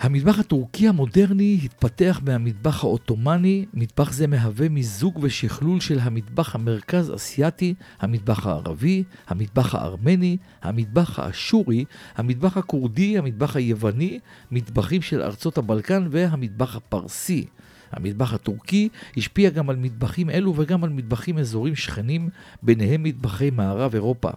המטבח 0.00 0.38
הטורקי 0.38 0.88
המודרני 0.88 1.58
התפתח 1.64 2.20
מהמטבח 2.24 2.84
העות'מאני, 2.84 3.64
מטבח 3.74 4.12
זה 4.12 4.26
מהווה 4.26 4.68
מיזוג 4.68 5.18
ושכלול 5.22 5.80
של 5.80 5.98
המטבח 5.98 6.54
המרכז 6.54 7.14
אסיאתי, 7.14 7.74
המטבח 8.00 8.46
הערבי, 8.46 9.04
המטבח 9.28 9.74
הארמני, 9.74 10.36
המטבח 10.62 11.18
האשורי, 11.18 11.84
המטבח 12.16 12.56
הכורדי, 12.56 13.18
המטבח 13.18 13.56
היווני, 13.56 14.18
מטבחים 14.50 15.02
של 15.02 15.22
ארצות 15.22 15.58
הבלקן 15.58 16.08
והמטבח 16.10 16.76
הפרסי. 16.76 17.46
המטבח 17.92 18.32
הטורקי 18.32 18.88
השפיע 19.16 19.50
גם 19.50 19.70
על 19.70 19.76
מטבחים 19.76 20.30
אלו 20.30 20.54
וגם 20.56 20.84
על 20.84 20.90
מטבחים 20.90 21.38
אזורים 21.38 21.76
שכנים, 21.76 22.28
ביניהם 22.62 23.02
מטבחי 23.02 23.50
מערב 23.50 23.94
אירופה. 23.94 24.30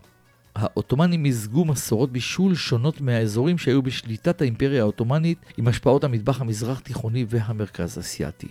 העות'מאנים 0.55 1.23
מיזגו 1.23 1.65
מסורות 1.65 2.11
בישול 2.11 2.55
שונות 2.55 3.01
מהאזורים 3.01 3.57
שהיו 3.57 3.81
בשליטת 3.81 4.41
האימפריה 4.41 4.81
העות'מאנית 4.81 5.37
עם 5.57 5.67
השפעות 5.67 6.03
המטבח 6.03 6.41
המזרח 6.41 6.79
תיכוני 6.79 7.25
והמרכז 7.29 7.99
אסיאתי. 7.99 8.47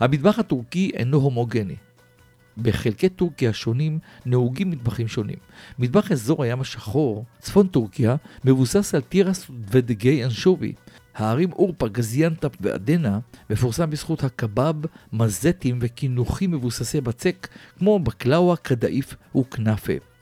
המטבח 0.00 0.38
הטורקי 0.38 0.90
אינו 0.94 1.18
הומוגני. 1.18 1.76
בחלקי 2.58 3.08
טורקיה 3.08 3.50
השונים 3.50 3.98
נהוגים 4.26 4.70
מטבחים 4.70 5.08
שונים. 5.08 5.36
מטבח 5.78 6.12
אזור 6.12 6.42
הים 6.42 6.60
השחור, 6.60 7.24
צפון 7.38 7.66
טורקיה, 7.66 8.16
מבוסס 8.44 8.94
על 8.94 9.00
תירס 9.00 9.46
ודגי 9.70 10.24
אנשובי. 10.24 10.72
הערים 11.14 11.52
אורפה, 11.52 11.88
גזיאנטפ 11.88 12.56
ועדנה 12.60 13.18
מפורסם 13.50 13.90
בזכות 13.90 14.24
הקבב, 14.24 14.74
מזטים 15.12 15.78
וקינוחים 15.80 16.50
מבוססי 16.50 17.00
בצק 17.00 17.48
כמו 17.78 17.98
בקלאווה, 17.98 18.56
קדאיף 18.56 19.16
וכנאפה. 19.36 20.15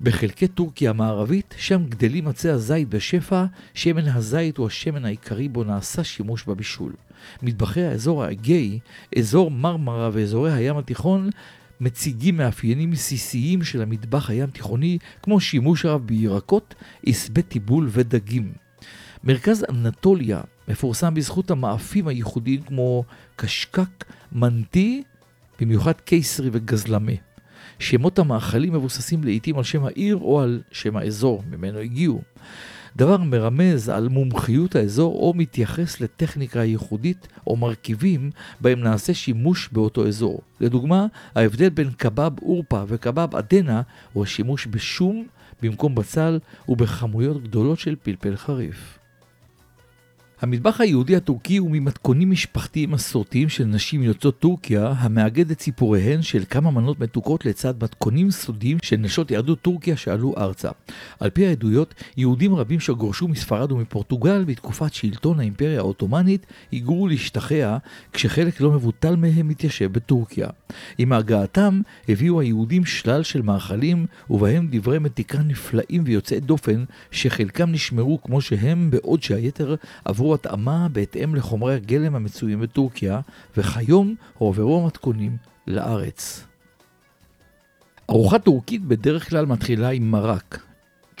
בחלקי 0.00 0.48
טורקיה 0.48 0.90
המערבית, 0.90 1.54
שם 1.58 1.84
גדלים 1.84 2.28
עצי 2.28 2.48
הזית 2.48 2.88
בשפע, 2.88 3.44
שמן 3.74 4.08
הזית 4.08 4.56
הוא 4.56 4.66
השמן 4.66 5.04
העיקרי 5.04 5.48
בו 5.48 5.64
נעשה 5.64 6.04
שימוש 6.04 6.44
בבישול. 6.44 6.92
מטבחי 7.42 7.82
האזור 7.82 8.24
האגאי, 8.24 8.78
אזור 9.18 9.50
מרמרה 9.50 10.10
ואזורי 10.12 10.52
הים 10.52 10.76
התיכון, 10.76 11.30
מציגים 11.80 12.36
מאפיינים 12.36 12.90
בסיסיים 12.90 13.62
של 13.62 13.82
המטבח 13.82 14.30
הים 14.30 14.50
תיכוני, 14.50 14.98
כמו 15.22 15.40
שימוש 15.40 15.84
רב 15.84 16.06
בירקות, 16.06 16.74
עשבי 17.06 17.42
טיבול 17.42 17.88
ודגים. 17.90 18.52
מרכז 19.24 19.64
אנטוליה 19.70 20.40
מפורסם 20.68 21.14
בזכות 21.14 21.50
המאפים 21.50 22.08
הייחודיים 22.08 22.62
כמו 22.62 23.04
קשקק, 23.36 24.04
מנטי, 24.32 25.02
במיוחד 25.60 25.92
קיסרי 25.92 26.48
וגזלמה. 26.52 27.12
שמות 27.78 28.18
המאכלים 28.18 28.72
מבוססים 28.72 29.24
לעיתים 29.24 29.56
על 29.56 29.64
שם 29.64 29.84
העיר 29.84 30.16
או 30.16 30.40
על 30.40 30.62
שם 30.70 30.96
האזור 30.96 31.42
ממנו 31.50 31.78
הגיעו. 31.78 32.22
דבר 32.96 33.16
מרמז 33.16 33.88
על 33.88 34.08
מומחיות 34.08 34.76
האזור 34.76 35.14
או 35.14 35.32
מתייחס 35.36 36.00
לטכניקה 36.00 36.64
ייחודית 36.64 37.28
או 37.46 37.56
מרכיבים 37.56 38.30
בהם 38.60 38.80
נעשה 38.80 39.14
שימוש 39.14 39.68
באותו 39.72 40.06
אזור. 40.06 40.40
לדוגמה, 40.60 41.06
ההבדל 41.34 41.68
בין 41.68 41.90
קבב 41.90 42.30
אורפה 42.42 42.82
וקבב 42.88 43.36
אדנה 43.36 43.82
הוא 44.12 44.22
השימוש 44.22 44.66
בשום 44.70 45.26
במקום 45.62 45.94
בצל 45.94 46.38
ובכמויות 46.68 47.42
גדולות 47.42 47.78
של 47.78 47.96
פלפל 48.02 48.36
חריף. 48.36 49.03
המטבח 50.44 50.80
היהודי 50.80 51.16
הטורקי 51.16 51.56
הוא 51.56 51.70
ממתכונים 51.70 52.30
משפחתיים 52.30 52.90
מסורתיים 52.90 53.48
של 53.48 53.64
נשים 53.64 54.02
יוצאות 54.02 54.38
טורקיה, 54.38 54.94
המאגד 54.98 55.50
את 55.50 55.60
סיפוריהן 55.60 56.22
של 56.22 56.44
כמה 56.50 56.70
מנות 56.70 57.00
מתוקות 57.00 57.46
לצד 57.46 57.82
מתכונים 57.82 58.30
סודיים 58.30 58.78
של 58.82 58.96
נשות 58.96 59.30
יהדות 59.30 59.60
טורקיה 59.62 59.96
שעלו 59.96 60.34
ארצה. 60.38 60.70
על 61.20 61.30
פי 61.30 61.46
העדויות, 61.46 61.94
יהודים 62.16 62.54
רבים 62.54 62.80
שגורשו 62.80 63.28
מספרד 63.28 63.72
ומפורטוגל 63.72 64.44
בתקופת 64.44 64.94
שלטון 64.94 65.40
האימפריה 65.40 65.78
העות'מאנית 65.78 66.46
היגרו 66.72 67.08
להשתחרר, 67.08 67.76
כשחלק 68.12 68.60
לא 68.60 68.72
מבוטל 68.72 69.16
מהם 69.16 69.50
התיישב 69.50 69.92
בטורקיה. 69.92 70.48
עם 70.98 71.12
הגעתם 71.12 71.80
הביאו 72.08 72.40
היהודים 72.40 72.84
שלל 72.84 73.22
של 73.22 73.42
מאכלים, 73.42 74.06
ובהם 74.30 74.68
דברי 74.70 74.98
מתיקה 74.98 75.38
נפלאים 75.38 76.02
ויוצאי 76.06 76.40
דופן, 76.40 76.84
שחלקם 77.10 77.72
נשמרו 77.72 78.22
כמו 78.22 78.40
שהם, 78.40 78.90
בעוד 78.90 79.22
שהיתר 79.22 79.74
עברו 80.04 80.33
התאמה 80.34 80.88
בהתאם 80.92 81.34
לחומרי 81.34 81.74
הגלם 81.74 82.14
המצויים 82.14 82.60
בטורקיה, 82.60 83.20
וכיום 83.56 84.14
הועברו 84.38 84.82
המתכונים 84.82 85.36
לארץ. 85.66 86.44
ארוחה 88.10 88.38
טורקית 88.38 88.84
בדרך 88.84 89.28
כלל 89.28 89.46
מתחילה 89.46 89.90
עם 89.90 90.10
מרק, 90.10 90.62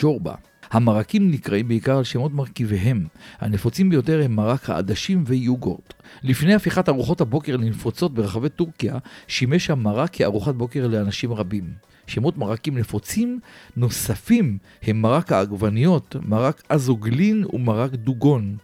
ג'ורבה. 0.00 0.34
המרקים 0.70 1.30
נקראים 1.30 1.68
בעיקר 1.68 1.96
על 1.96 2.04
שמות 2.04 2.32
מרכיביהם. 2.32 3.06
הנפוצים 3.40 3.90
ביותר 3.90 4.22
הם 4.24 4.36
מרק 4.36 4.70
העדשים 4.70 5.24
ויוגורט. 5.26 5.94
לפני 6.22 6.54
הפיכת 6.54 6.88
ארוחות 6.88 7.20
הבוקר 7.20 7.56
לנפוצות 7.56 8.14
ברחבי 8.14 8.48
טורקיה, 8.48 8.98
שימש 9.28 9.70
המרק 9.70 10.10
כארוחת 10.12 10.54
בוקר 10.54 10.86
לאנשים 10.86 11.32
רבים. 11.32 11.64
שמות 12.06 12.38
מרקים 12.38 12.78
נפוצים 12.78 13.40
נוספים 13.76 14.58
הם 14.82 15.02
מרק 15.02 15.32
העגבניות, 15.32 16.16
מרק 16.26 16.62
אזוגלין 16.68 17.44
ומרק 17.52 17.90
דוגון. 17.92 18.56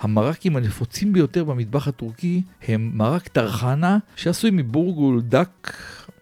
המרקים 0.00 0.56
הנפוצים 0.56 1.12
ביותר 1.12 1.44
במטבח 1.44 1.88
הטורקי 1.88 2.42
הם 2.68 2.90
מרק 2.94 3.28
טרחנה, 3.28 3.98
שעשוי 4.16 4.50
מבורגול 4.52 5.22
דק, 5.22 5.72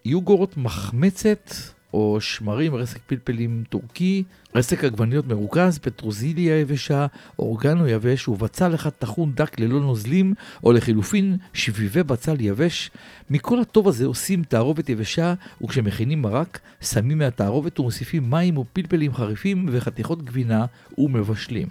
יוגורט 0.04 0.56
מחמצת, 0.56 1.52
או 1.94 2.20
שמרים, 2.20 2.74
רסק 2.74 2.98
פלפלים 3.06 3.64
טורקי, 3.68 4.22
רסק 4.54 4.84
עגבניות 4.84 5.26
מרוכז, 5.26 5.78
פטרוזיליה 5.78 6.60
יבשה, 6.60 7.06
אורגנו 7.38 7.88
יבש 7.88 8.28
ובצל 8.28 8.74
אחד 8.74 8.90
טחון 8.90 9.32
דק 9.34 9.60
ללא 9.60 9.80
נוזלים, 9.80 10.34
או 10.64 10.72
לחילופין 10.72 11.36
שביבי 11.52 12.02
בצל 12.02 12.40
יבש. 12.40 12.90
מכל 13.30 13.60
הטוב 13.60 13.88
הזה 13.88 14.06
עושים 14.06 14.42
תערובת 14.42 14.88
יבשה, 14.88 15.34
וכשמכינים 15.64 16.22
מרק, 16.22 16.58
שמים 16.80 17.18
מהתערובת 17.18 17.80
ומוסיפים 17.80 18.30
מים 18.30 18.58
ופלפלים 18.58 19.14
חריפים 19.14 19.66
וחתיכות 19.72 20.22
גבינה 20.22 20.66
ומבשלים. 20.98 21.68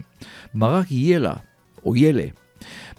מרק 0.56 0.92
ילה, 0.92 1.34
או 1.88 1.96
ילה. 1.96 2.26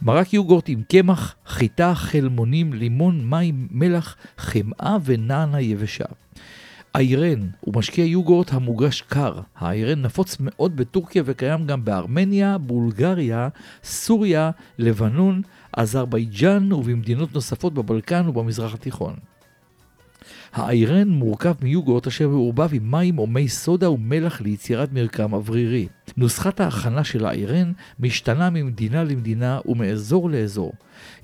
מרק 0.03 0.35
יוגורט 0.35 0.69
עם 0.69 0.83
קמח, 0.89 1.35
חיטה, 1.47 1.95
חלמונים, 1.95 2.73
לימון, 2.73 3.25
מים, 3.25 3.69
מלח, 3.71 4.17
חמאה 4.39 4.97
ונענה 5.05 5.61
יבשה. 5.61 6.05
איירן 6.95 7.41
הוא 7.61 7.75
משקיע 7.77 8.05
יוגורט 8.05 8.53
המוגש 8.53 9.01
קר. 9.01 9.41
האיירן 9.57 10.03
נפוץ 10.03 10.37
מאוד 10.41 10.77
בטורקיה 10.77 11.23
וקיים 11.27 11.67
גם 11.67 11.85
בארמניה, 11.85 12.59
בולגריה, 12.59 13.49
סוריה, 13.85 14.51
לבנון, 14.79 15.43
אזרבייג'אן 15.73 16.73
ובמדינות 16.73 17.35
נוספות 17.35 17.75
בבלקן 17.75 18.29
ובמזרח 18.29 18.75
התיכון. 18.75 19.15
האיירן 20.53 21.09
מורכב 21.09 21.55
מיוגורט 21.63 22.07
אשר 22.07 22.29
מעורבב 22.29 22.69
עם 22.73 22.91
מים 22.91 23.19
או 23.19 23.27
מי 23.27 23.49
סודה 23.49 23.91
ומלח 23.91 24.41
ליצירת 24.41 24.93
מרקם 24.93 25.33
אוורירי. 25.33 25.89
נוסחת 26.17 26.61
ההכנה 26.61 27.05
של 27.05 27.25
האיירן 27.25 27.73
משתנה 28.01 28.51
ממדינה 28.51 29.05
למדינה 29.05 29.61
ומאזור 29.67 30.31
לאזור. 30.31 30.73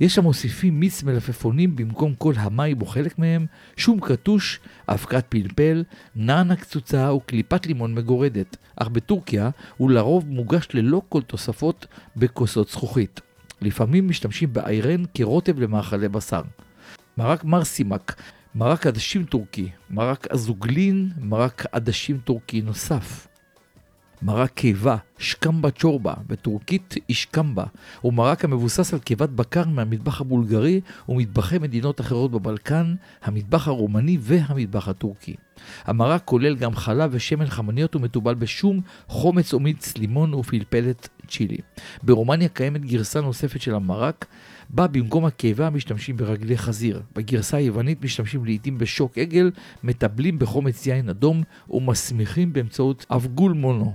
יש 0.00 0.18
המוסיפים 0.18 0.80
מיץ 0.80 1.02
מלפפונים 1.02 1.76
במקום 1.76 2.14
כל 2.14 2.32
המים 2.36 2.80
או 2.80 2.86
חלק 2.86 3.18
מהם, 3.18 3.46
שום 3.76 4.00
קטוש, 4.00 4.60
אבקת 4.88 5.24
פלפל, 5.28 5.84
נענה 6.16 6.56
קצוצה 6.56 7.12
וקליפת 7.12 7.66
לימון 7.66 7.94
מגורדת, 7.94 8.56
אך 8.76 8.88
בטורקיה 8.88 9.50
הוא 9.76 9.90
לרוב 9.90 10.28
מוגש 10.28 10.68
ללא 10.74 11.02
כל 11.08 11.22
תוספות 11.22 11.86
בכוסות 12.16 12.68
זכוכית. 12.68 13.20
לפעמים 13.62 14.08
משתמשים 14.08 14.52
באיירן 14.52 15.02
כרוטב 15.14 15.60
למאכלי 15.60 16.08
בשר. 16.08 16.42
מרק 17.18 17.44
מרסימק 17.44 18.14
מרק 18.56 18.86
עדשים 18.86 19.24
טורקי, 19.24 19.68
מרק 19.90 20.26
אזוגלין, 20.30 21.10
מרק 21.20 21.64
עדשים 21.72 22.18
טורקי 22.24 22.60
נוסף. 22.60 23.28
מרק 24.22 24.50
קיבה, 24.50 24.96
שקמבה 25.18 25.70
צ'ורבה, 25.70 26.14
בטורקית 26.26 26.94
אישקמבה, 27.08 27.64
הוא 28.00 28.12
מרק 28.12 28.44
המבוסס 28.44 28.94
על 28.94 29.00
קיבת 29.00 29.28
בקר 29.28 29.64
מהמטבח 29.66 30.20
הבולגרי 30.20 30.80
ומטבחי 31.08 31.58
מדינות 31.58 32.00
אחרות 32.00 32.30
בבלקן, 32.30 32.94
המטבח 33.22 33.68
הרומני 33.68 34.18
והמטבח 34.20 34.88
הטורקי. 34.88 35.34
המרק 35.84 36.22
כולל 36.24 36.56
גם 36.56 36.76
חלב 36.76 37.10
ושמן 37.12 37.46
חמניות 37.46 37.96
ומתובל 37.96 38.34
בשום, 38.34 38.80
חומץ 39.08 39.54
או 39.54 39.60
מיץ 39.60 39.96
לימון 39.96 40.34
ופלפלת 40.34 41.08
צ'ילי. 41.28 41.58
ברומניה 42.02 42.48
קיימת 42.48 42.84
גרסה 42.84 43.20
נוספת 43.20 43.60
של 43.60 43.74
המרק, 43.74 44.26
בה 44.70 44.86
במקום 44.86 45.24
הקיבה 45.24 45.70
משתמשים 45.70 46.16
ברגלי 46.16 46.58
חזיר. 46.58 47.02
בגרסה 47.16 47.56
היוונית 47.56 48.04
משתמשים 48.04 48.44
לעיתים 48.44 48.78
בשוק 48.78 49.18
עגל, 49.18 49.50
מטבלים 49.84 50.38
בחומץ 50.38 50.86
יין 50.86 51.08
אדום 51.08 51.42
ומסמיכים 51.70 52.52
באמצעות 52.52 53.06
אבגול 53.10 53.52
מונו. 53.52 53.94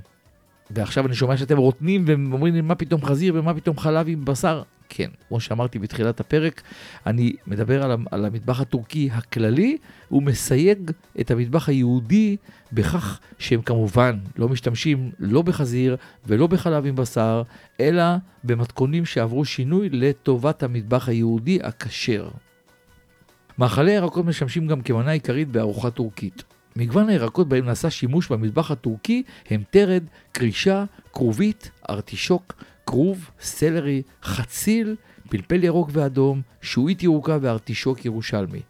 ועכשיו 0.72 1.06
אני 1.06 1.16
שומע 1.16 1.38
שאתם 1.38 1.58
רוטנים 1.58 2.04
ואומרים 2.08 2.54
לי 2.54 2.62
מה 2.62 2.76
פתאום 2.76 3.06
חזיר 3.06 3.36
ומה 3.36 3.54
פתאום 3.54 3.78
חלב 3.78 4.06
עם 4.10 4.26
בשר. 4.26 4.64
כן, 4.90 5.10
כמו 5.28 5.40
שאמרתי 5.40 5.80
בתחילת 5.80 6.20
הפרק, 6.20 6.62
אני 7.06 7.34
מדבר 7.48 7.84
על, 7.84 7.98
על 8.12 8.26
המטבח 8.26 8.60
הטורקי 8.60 9.10
הכללי, 9.14 9.78
הוא 10.10 10.24
מסייג 10.24 10.92
את 11.20 11.32
המטבח 11.32 11.70
היהודי 11.70 12.38
בכך 12.74 13.20
שהם 13.40 13.62
כמובן 13.62 14.18
לא 14.38 14.50
משתמשים 14.50 15.12
לא 15.20 15.42
בחזיר 15.42 15.98
ולא 16.26 16.48
בחלב 16.48 16.86
עם 16.86 16.96
בשר, 16.96 17.44
אלא 17.80 18.04
במתכונים 18.44 19.06
שעברו 19.06 19.46
שינוי 19.46 19.90
לטובת 19.90 20.64
המטבח 20.64 21.10
היהודי 21.10 21.60
הכשר. 21.64 22.30
מאכלי 23.58 23.92
ירקות 23.92 24.26
משמשים 24.26 24.68
גם 24.68 24.82
כמנה 24.82 25.12
עיקרית 25.12 25.48
בארוחה 25.48 25.92
טורקית. 25.92 26.44
מגוון 26.76 27.10
הירקות 27.10 27.50
בהם 27.50 27.66
נעשה 27.66 27.90
שימוש 27.90 28.28
במטבח 28.32 28.72
הטורקי 28.72 29.24
הם 29.50 29.64
תרד, 29.70 30.04
קרישה, 30.32 30.86
כרובית, 31.14 31.72
ארטישוק, 31.90 32.54
כרוב, 32.90 33.30
סלרי, 33.42 34.02
חציל, 34.24 34.96
פלפל 35.30 35.64
ירוק 35.64 35.90
ואדום, 35.94 36.42
שועית 36.62 37.04
ירוקה 37.04 37.38
וארטישוק 37.42 38.06
ירושלמי. 38.06 38.62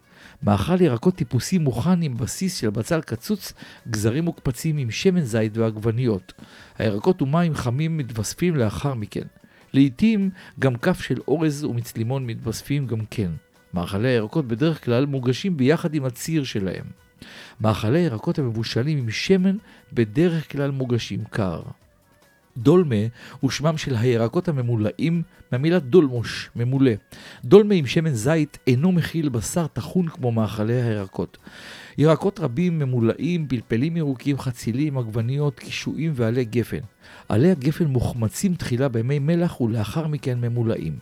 מאכל 0.42 0.80
ירקות 0.80 1.14
טיפוסי 1.14 1.58
מוכן 1.58 2.02
עם 2.02 2.16
בסיס 2.16 2.56
של 2.56 2.70
בצל 2.70 3.00
קצוץ, 3.00 3.52
גזרים 3.88 4.28
וקפצים 4.28 4.78
עם 4.78 4.90
שמן 4.90 5.20
זית 5.20 5.56
ועגבניות. 5.56 6.32
הירקות 6.78 7.22
ומים 7.22 7.54
חמים 7.54 7.96
מתווספים 7.96 8.56
לאחר 8.56 8.94
מכן. 8.94 9.26
לעתים 9.72 10.30
גם 10.58 10.76
כף 10.76 11.00
של 11.00 11.18
אורז 11.28 11.64
ומצלימון 11.64 12.26
מתווספים 12.26 12.86
גם 12.86 13.00
כן. 13.10 13.30
מאכלי 13.74 14.08
הירקות 14.08 14.48
בדרך 14.48 14.84
כלל 14.84 15.06
מוגשים 15.06 15.56
ביחד 15.56 15.94
עם 15.94 16.04
הציר 16.04 16.44
שלהם. 16.44 16.84
מאכלי 17.60 17.98
ירקות 17.98 18.38
המבושלים 18.38 18.98
עם 18.98 19.10
שמן 19.10 19.56
בדרך 19.92 20.52
כלל 20.52 20.70
מוגשים 20.70 21.24
קר. 21.30 21.62
דולמה 22.56 22.96
הוא 23.40 23.50
שמם 23.50 23.76
של 23.76 23.96
הירקות 23.96 24.48
הממולאים 24.48 25.22
מהמילה 25.52 25.78
דולמוש, 25.78 26.50
ממולא. 26.56 26.92
דולמה 27.44 27.74
עם 27.74 27.86
שמן 27.86 28.14
זית 28.14 28.58
אינו 28.66 28.92
מכיל 28.92 29.28
בשר 29.28 29.66
טחון 29.66 30.08
כמו 30.08 30.32
מאכלי 30.32 30.82
הירקות. 30.82 31.38
ירקות 31.98 32.40
רבים 32.40 32.78
ממולאים, 32.78 33.46
פלפלים 33.48 33.96
ירוקים, 33.96 34.38
חצילים, 34.38 34.98
עגבניות, 34.98 35.58
קישואים 35.58 36.12
ועלי 36.14 36.44
גפן. 36.44 36.80
עלי 37.28 37.50
הגפן 37.50 37.84
מוחמצים 37.84 38.54
תחילה 38.54 38.88
במי 38.88 39.18
מלח 39.18 39.60
ולאחר 39.60 40.06
מכן 40.06 40.40
ממולאים. 40.40 40.98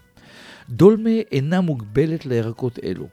דולמה 0.70 1.10
אינה 1.32 1.60
מוגבלת 1.60 2.26
לירקות 2.26 2.78
אלו. 2.84 3.08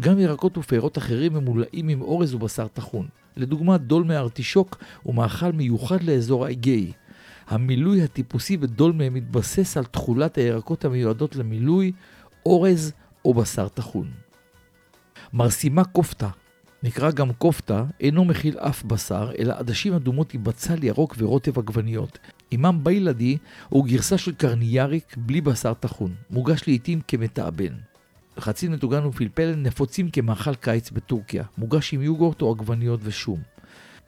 גם 0.00 0.18
ירקות 0.18 0.58
ופירות 0.58 0.98
אחרים 0.98 1.32
ממולאים 1.32 1.88
עם 1.88 2.02
אורז 2.02 2.34
ובשר 2.34 2.66
טחון. 2.68 3.06
לדוגמה, 3.36 3.78
דולמה 3.78 4.18
ארטישוק 4.18 4.78
הוא 5.02 5.14
מאכל 5.14 5.52
מיוחד 5.52 6.02
לאזור 6.02 6.46
האגאי. 6.46 6.92
המילוי 7.48 8.02
הטיפוסי 8.02 8.56
בדולמה 8.56 9.10
מתבסס 9.10 9.76
על 9.76 9.84
תכולת 9.84 10.38
הירקות 10.38 10.84
המיועדות 10.84 11.36
למילוי, 11.36 11.92
אורז 12.46 12.92
או 13.24 13.34
בשר 13.34 13.68
טחון. 13.68 14.10
מרסימה 15.32 15.84
כופתה, 15.84 16.28
נקרא 16.82 17.10
גם 17.10 17.32
כופתה, 17.32 17.84
אינו 18.00 18.24
מכיל 18.24 18.58
אף 18.58 18.84
בשר, 18.84 19.30
אלא 19.38 19.54
עדשים 19.58 19.94
אדומות 19.94 20.34
עם 20.34 20.44
בצל 20.44 20.84
ירוק 20.84 21.14
ורוטב 21.18 21.58
עגבניות. 21.58 22.18
אימאם 22.52 22.84
בילדי 22.84 23.38
הוא 23.68 23.86
גרסה 23.86 24.18
של 24.18 24.32
קרניאריק 24.34 25.16
בלי 25.16 25.40
בשר 25.40 25.74
טחון, 25.74 26.14
מוגש 26.30 26.62
לעיתים 26.66 27.00
כמתאבן. 27.08 27.74
חציל 28.38 28.70
מטוגן 28.70 29.06
ופלפל 29.06 29.54
נפוצים 29.56 30.10
כמאכל 30.10 30.54
קיץ 30.54 30.90
בטורקיה, 30.90 31.44
מוגש 31.58 31.94
עם 31.94 32.02
יוגורט 32.02 32.42
או 32.42 32.50
עגבניות 32.50 33.00
ושום. 33.02 33.51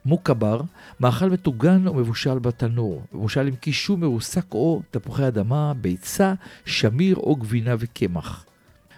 מוקבר, 0.05 0.61
מאכל 0.99 1.29
מטוגן 1.29 1.87
או 1.87 1.93
מבושל 1.93 2.39
בתנור, 2.39 3.01
מבושל 3.13 3.47
עם 3.47 3.55
קישור 3.55 3.97
מרוסק 3.97 4.53
או 4.53 4.81
תפוחי 4.91 5.27
אדמה, 5.27 5.73
ביצה, 5.73 6.33
שמיר 6.65 7.15
או 7.15 7.35
גבינה 7.35 7.75
וקמח. 7.79 8.45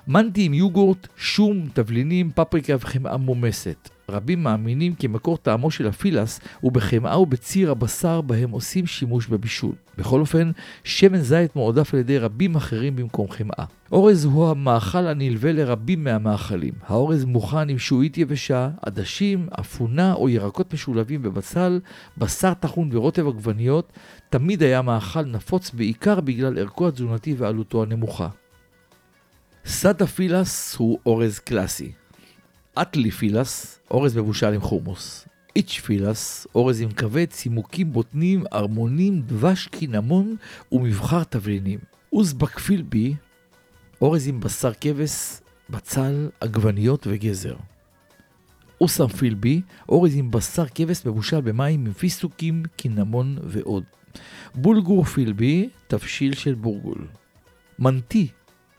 מנטי 0.09 0.43
עם 0.43 0.53
יוגורט, 0.53 1.07
שום, 1.17 1.67
תבלינים, 1.73 2.31
פפריקה 2.35 2.73
וחמאה 2.79 3.17
מומסת. 3.17 3.89
רבים 4.09 4.43
מאמינים 4.43 4.95
כי 4.95 5.07
מקור 5.07 5.37
טעמו 5.37 5.71
של 5.71 5.87
הפילס 5.87 6.39
הוא 6.59 6.71
בחמאה 6.71 7.19
ובציר 7.19 7.71
הבשר 7.71 8.21
בהם 8.21 8.49
עושים 8.49 8.85
שימוש 8.85 9.27
בבישול. 9.27 9.71
בכל 9.97 10.19
אופן, 10.19 10.51
שמן 10.83 11.17
זית 11.17 11.55
מועדף 11.55 11.93
על 11.93 11.99
ידי 11.99 12.17
רבים 12.17 12.55
אחרים 12.55 12.95
במקום 12.95 13.29
חמאה. 13.29 13.65
אורז 13.91 14.25
הוא 14.25 14.49
המאכל 14.49 15.07
הנלווה 15.07 15.51
לרבים 15.51 16.03
מהמאכלים. 16.03 16.73
האורז 16.87 17.25
מוכן 17.25 17.69
עם 17.69 17.77
שועית 17.77 18.17
יבשה, 18.17 18.69
עדשים, 18.81 19.47
אפונה 19.59 20.13
או 20.13 20.29
ירקות 20.29 20.73
משולבים 20.73 21.21
בבצל, 21.21 21.79
בשר 22.17 22.53
טחון 22.53 22.89
ורוטב 22.91 23.27
עגבניות, 23.27 23.91
תמיד 24.29 24.63
היה 24.63 24.81
מאכל 24.81 25.25
נפוץ 25.25 25.71
בעיקר 25.71 26.19
בגלל 26.19 26.59
ערכו 26.59 26.87
התזונתי 26.87 27.35
ועלותו 27.37 27.83
הנמוכה. 27.83 28.27
סאדה 29.69 30.07
פילס 30.07 30.75
הוא 30.75 30.99
אורז 31.05 31.39
קלאסי. 31.39 31.91
אטלי 32.81 33.11
פילס, 33.11 33.79
אורז 33.91 34.17
מבושל 34.17 34.53
עם 34.53 34.61
חומוס. 34.61 35.27
איץ' 35.55 35.81
פילס, 35.85 36.47
אורז 36.55 36.81
עם 36.81 36.91
כבד, 36.91 37.25
צימוקים 37.25 37.93
בוטנים, 37.93 38.43
ארמונים, 38.53 39.21
דבש, 39.21 39.67
קינמון 39.67 40.35
ומבחר 40.71 41.23
תבלינים. 41.23 41.79
אוזבק 42.13 42.59
פילבי, 42.59 43.15
אורז 44.01 44.27
עם 44.27 44.39
בשר 44.39 44.73
כבש, 44.81 45.39
בצל, 45.69 46.29
עגבניות 46.41 47.07
וגזר. 47.09 47.55
אוסם 48.81 49.07
פילבי, 49.07 49.61
אורז 49.89 50.15
עם 50.15 50.31
בשר 50.31 50.65
כבש 50.75 51.05
מבושל 51.05 51.41
במים 51.41 51.85
עם 51.85 51.93
פיסטוקים, 51.93 52.63
קינמון 52.75 53.37
ועוד. 53.43 53.83
בולגור 54.55 55.03
פילבי, 55.03 55.69
תבשיל 55.87 56.33
של 56.33 56.53
בורגול. 56.53 57.07
מנטי, 57.79 58.27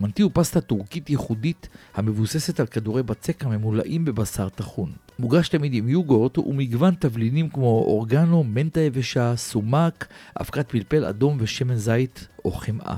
מנטי 0.01 0.23
הוא 0.23 0.31
פסטה 0.35 0.61
טורקית 0.61 1.11
ייחודית 1.11 1.69
המבוססת 1.95 2.61
על 2.61 2.67
כדורי 2.67 3.03
בצק 3.03 3.45
הממולאים 3.45 4.05
בבשר 4.05 4.49
טחון. 4.49 4.93
מוגש 5.19 5.49
תמיד 5.49 5.75
עם 5.75 5.89
יוגורט 5.89 6.39
ומגוון 6.39 6.95
תבלינים 6.95 7.49
כמו 7.49 7.85
אורגנו, 7.87 8.45
מנטה 8.45 8.81
יבשה, 8.81 9.37
סומק, 9.37 10.07
אבקת 10.41 10.69
פלפל 10.71 11.05
אדום 11.05 11.37
ושמן 11.41 11.75
זית 11.75 12.29
או 12.45 12.53
חמאה. 12.53 12.97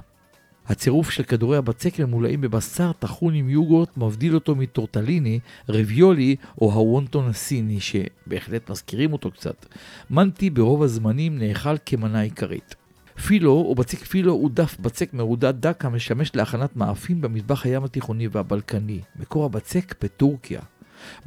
הצירוף 0.66 1.10
של 1.10 1.22
כדורי 1.22 1.56
הבצק 1.56 2.00
ממולאים 2.00 2.40
בבשר 2.40 2.92
טחון 2.92 3.34
עם 3.34 3.48
יוגורט 3.48 3.96
מבדיל 3.96 4.34
אותו 4.34 4.54
מטורטליני, 4.54 5.40
רביולי 5.68 6.36
או 6.60 6.72
הוונטון 6.72 7.28
הסיני, 7.28 7.78
שבהחלט 7.80 8.70
מזכירים 8.70 9.12
אותו 9.12 9.30
קצת. 9.30 9.66
מנטי 10.10 10.50
ברוב 10.50 10.82
הזמנים 10.82 11.38
נאכל 11.38 11.74
כמנה 11.86 12.20
עיקרית. 12.20 12.79
פילו 13.26 13.52
או 13.52 13.74
בצק 13.74 14.04
פילו 14.04 14.32
הוא 14.32 14.50
דף 14.54 14.76
בצק 14.80 15.14
מרודד 15.14 15.60
דק 15.60 15.84
המשמש 15.84 16.36
להכנת 16.36 16.76
מאפים 16.76 17.20
במטבח 17.20 17.66
הים 17.66 17.84
התיכוני 17.84 18.28
והבלקני. 18.32 19.00
מקור 19.16 19.44
הבצק 19.44 19.94
בטורקיה. 20.02 20.60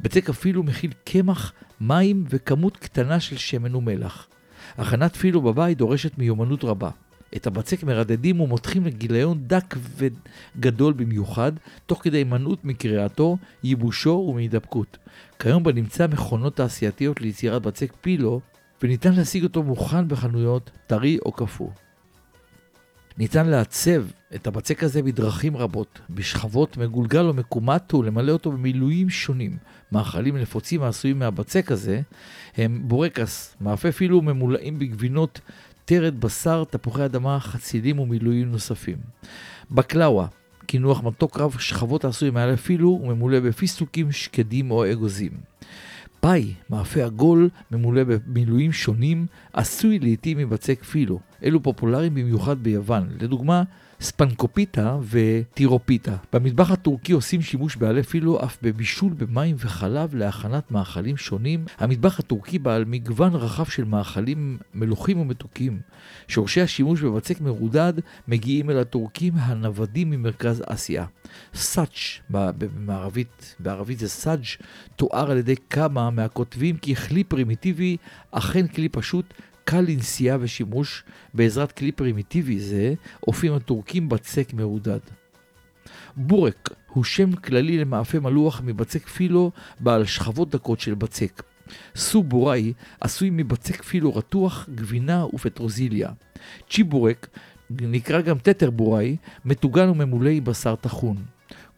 בצק 0.00 0.30
אפילו 0.30 0.62
מכיל 0.62 0.92
קמח, 1.04 1.52
מים 1.80 2.24
וכמות 2.30 2.76
קטנה 2.76 3.20
של 3.20 3.36
שמן 3.36 3.74
ומלח. 3.74 4.26
הכנת 4.78 5.16
פילו 5.16 5.42
בבית 5.42 5.78
דורשת 5.78 6.18
מיומנות 6.18 6.64
רבה. 6.64 6.90
את 7.36 7.46
הבצק 7.46 7.82
מרדדים 7.82 8.40
ומותחים 8.40 8.84
לגיליון 8.84 9.38
דק 9.46 9.74
וגדול 9.96 10.92
במיוחד, 10.92 11.52
תוך 11.86 12.02
כדי 12.02 12.18
הימנעות 12.18 12.64
מקריאתו, 12.64 13.36
ייבושו 13.64 14.26
ומהידבקות. 14.30 14.98
כיום 15.38 15.62
בנמצא 15.62 16.06
מכונות 16.06 16.56
תעשייתיות 16.56 17.20
ליצירת 17.20 17.62
בצק 17.62 17.92
פילו, 18.00 18.40
וניתן 18.82 19.12
להשיג 19.14 19.44
אותו 19.44 19.62
מוכן 19.62 20.08
בחנויות, 20.08 20.70
טרי 20.86 21.18
או 21.26 21.32
קפוא. 21.32 21.70
ניתן 23.18 23.46
לעצב 23.46 24.04
את 24.34 24.46
הבצק 24.46 24.82
הזה 24.82 25.02
בדרכים 25.02 25.56
רבות, 25.56 26.00
בשכבות 26.10 26.76
מגולגל 26.76 27.24
או 27.24 27.34
מקומט 27.34 27.94
ולמלא 27.94 28.32
אותו 28.32 28.52
במילואים 28.52 29.10
שונים. 29.10 29.56
מאכלים 29.92 30.36
נפוצים 30.36 30.82
העשויים 30.82 31.18
מהבצק 31.18 31.70
הזה 31.70 32.00
הם 32.56 32.82
בורקס, 32.84 33.56
מאפה 33.60 33.88
אפילו 33.88 34.22
ממולאים 34.22 34.78
בגבינות, 34.78 35.40
טרד, 35.84 36.20
בשר, 36.20 36.64
תפוחי 36.70 37.04
אדמה, 37.04 37.40
חצילים 37.40 37.98
ומילואים 37.98 38.52
נוספים. 38.52 38.98
בקלאווה, 39.70 40.26
קינוח 40.66 41.02
מתוק 41.02 41.40
רב 41.40 41.56
שכבות 41.58 42.04
העשוי 42.04 42.30
מעל 42.30 42.54
אפילו 42.54 43.00
וממולא 43.02 43.40
בפיסטוקים, 43.40 44.12
שקדים 44.12 44.70
או 44.70 44.92
אגוזים. 44.92 45.30
פאי, 46.24 46.54
מאפה 46.70 47.04
עגול, 47.04 47.48
ממולא 47.70 48.02
במילואים 48.04 48.72
שונים, 48.72 49.26
עשוי 49.52 49.98
לעיתים 49.98 50.38
מבצק 50.38 50.82
פילו. 50.84 51.18
אלו 51.44 51.62
פופולריים 51.62 52.14
במיוחד 52.14 52.58
ביוון. 52.58 53.08
לדוגמה, 53.20 53.62
ספנקופיטה 54.04 54.98
וטירופיטה. 55.10 56.16
במטבח 56.32 56.70
הטורקי 56.70 57.12
עושים 57.12 57.42
שימוש 57.42 57.76
בעלי 57.76 58.02
פילו 58.02 58.44
אף 58.44 58.58
בבישול 58.62 59.12
במים 59.12 59.56
וחלב 59.58 60.14
להכנת 60.14 60.70
מאכלים 60.70 61.16
שונים. 61.16 61.64
המטבח 61.78 62.18
הטורקי 62.18 62.58
בעל 62.58 62.84
מגוון 62.84 63.34
רחב 63.34 63.64
של 63.64 63.84
מאכלים 63.84 64.58
מלוכים 64.74 65.20
ומתוקים. 65.20 65.80
שורשי 66.28 66.60
השימוש 66.60 67.00
בבצק 67.00 67.40
מרודד 67.40 67.92
מגיעים 68.28 68.70
אל 68.70 68.78
הטורקים 68.78 69.32
הנוודים 69.36 70.10
ממרכז 70.10 70.62
אסיה. 70.66 71.06
סאץ' 71.54 72.20
בערבית, 72.30 73.56
בערבית 73.58 73.98
זה 73.98 74.08
סאג', 74.08 74.44
תואר 74.96 75.30
על 75.30 75.36
ידי 75.36 75.56
כמה 75.70 76.10
מהכותבים 76.10 76.76
ככלי 76.76 77.24
פרימיטיבי, 77.24 77.96
אכן 78.30 78.66
כלי 78.66 78.88
פשוט 78.88 79.34
קל 79.64 79.80
לנסיעה 79.80 80.38
ושימוש, 80.40 81.04
בעזרת 81.34 81.72
כלי 81.72 81.92
פרימיטיבי 81.92 82.60
זה 82.60 82.94
אופים 83.26 83.52
הטורקים 83.52 84.08
בצק 84.08 84.52
מרודד. 84.52 84.98
בורק 86.16 86.70
הוא 86.88 87.04
שם 87.04 87.32
כללי 87.32 87.78
למאפה 87.78 88.20
מלוח 88.20 88.60
מבצק 88.64 89.08
פילו 89.08 89.50
בעל 89.80 90.04
שכבות 90.04 90.50
דקות 90.50 90.80
של 90.80 90.94
בצק. 90.94 91.42
סו 91.96 92.22
בוראי 92.22 92.72
עשוי 93.00 93.30
מבצק 93.32 93.82
פילו 93.82 94.16
רתוח, 94.16 94.68
גבינה 94.74 95.24
ופטרוזיליה. 95.34 96.08
צ'יבורק, 96.70 97.28
נקרא 97.70 98.20
גם 98.20 98.38
תתר 98.38 98.70
בוראי, 98.70 99.16
מטוגן 99.44 99.88
וממולא 99.88 100.40
בשר 100.40 100.74
טחון. 100.74 101.16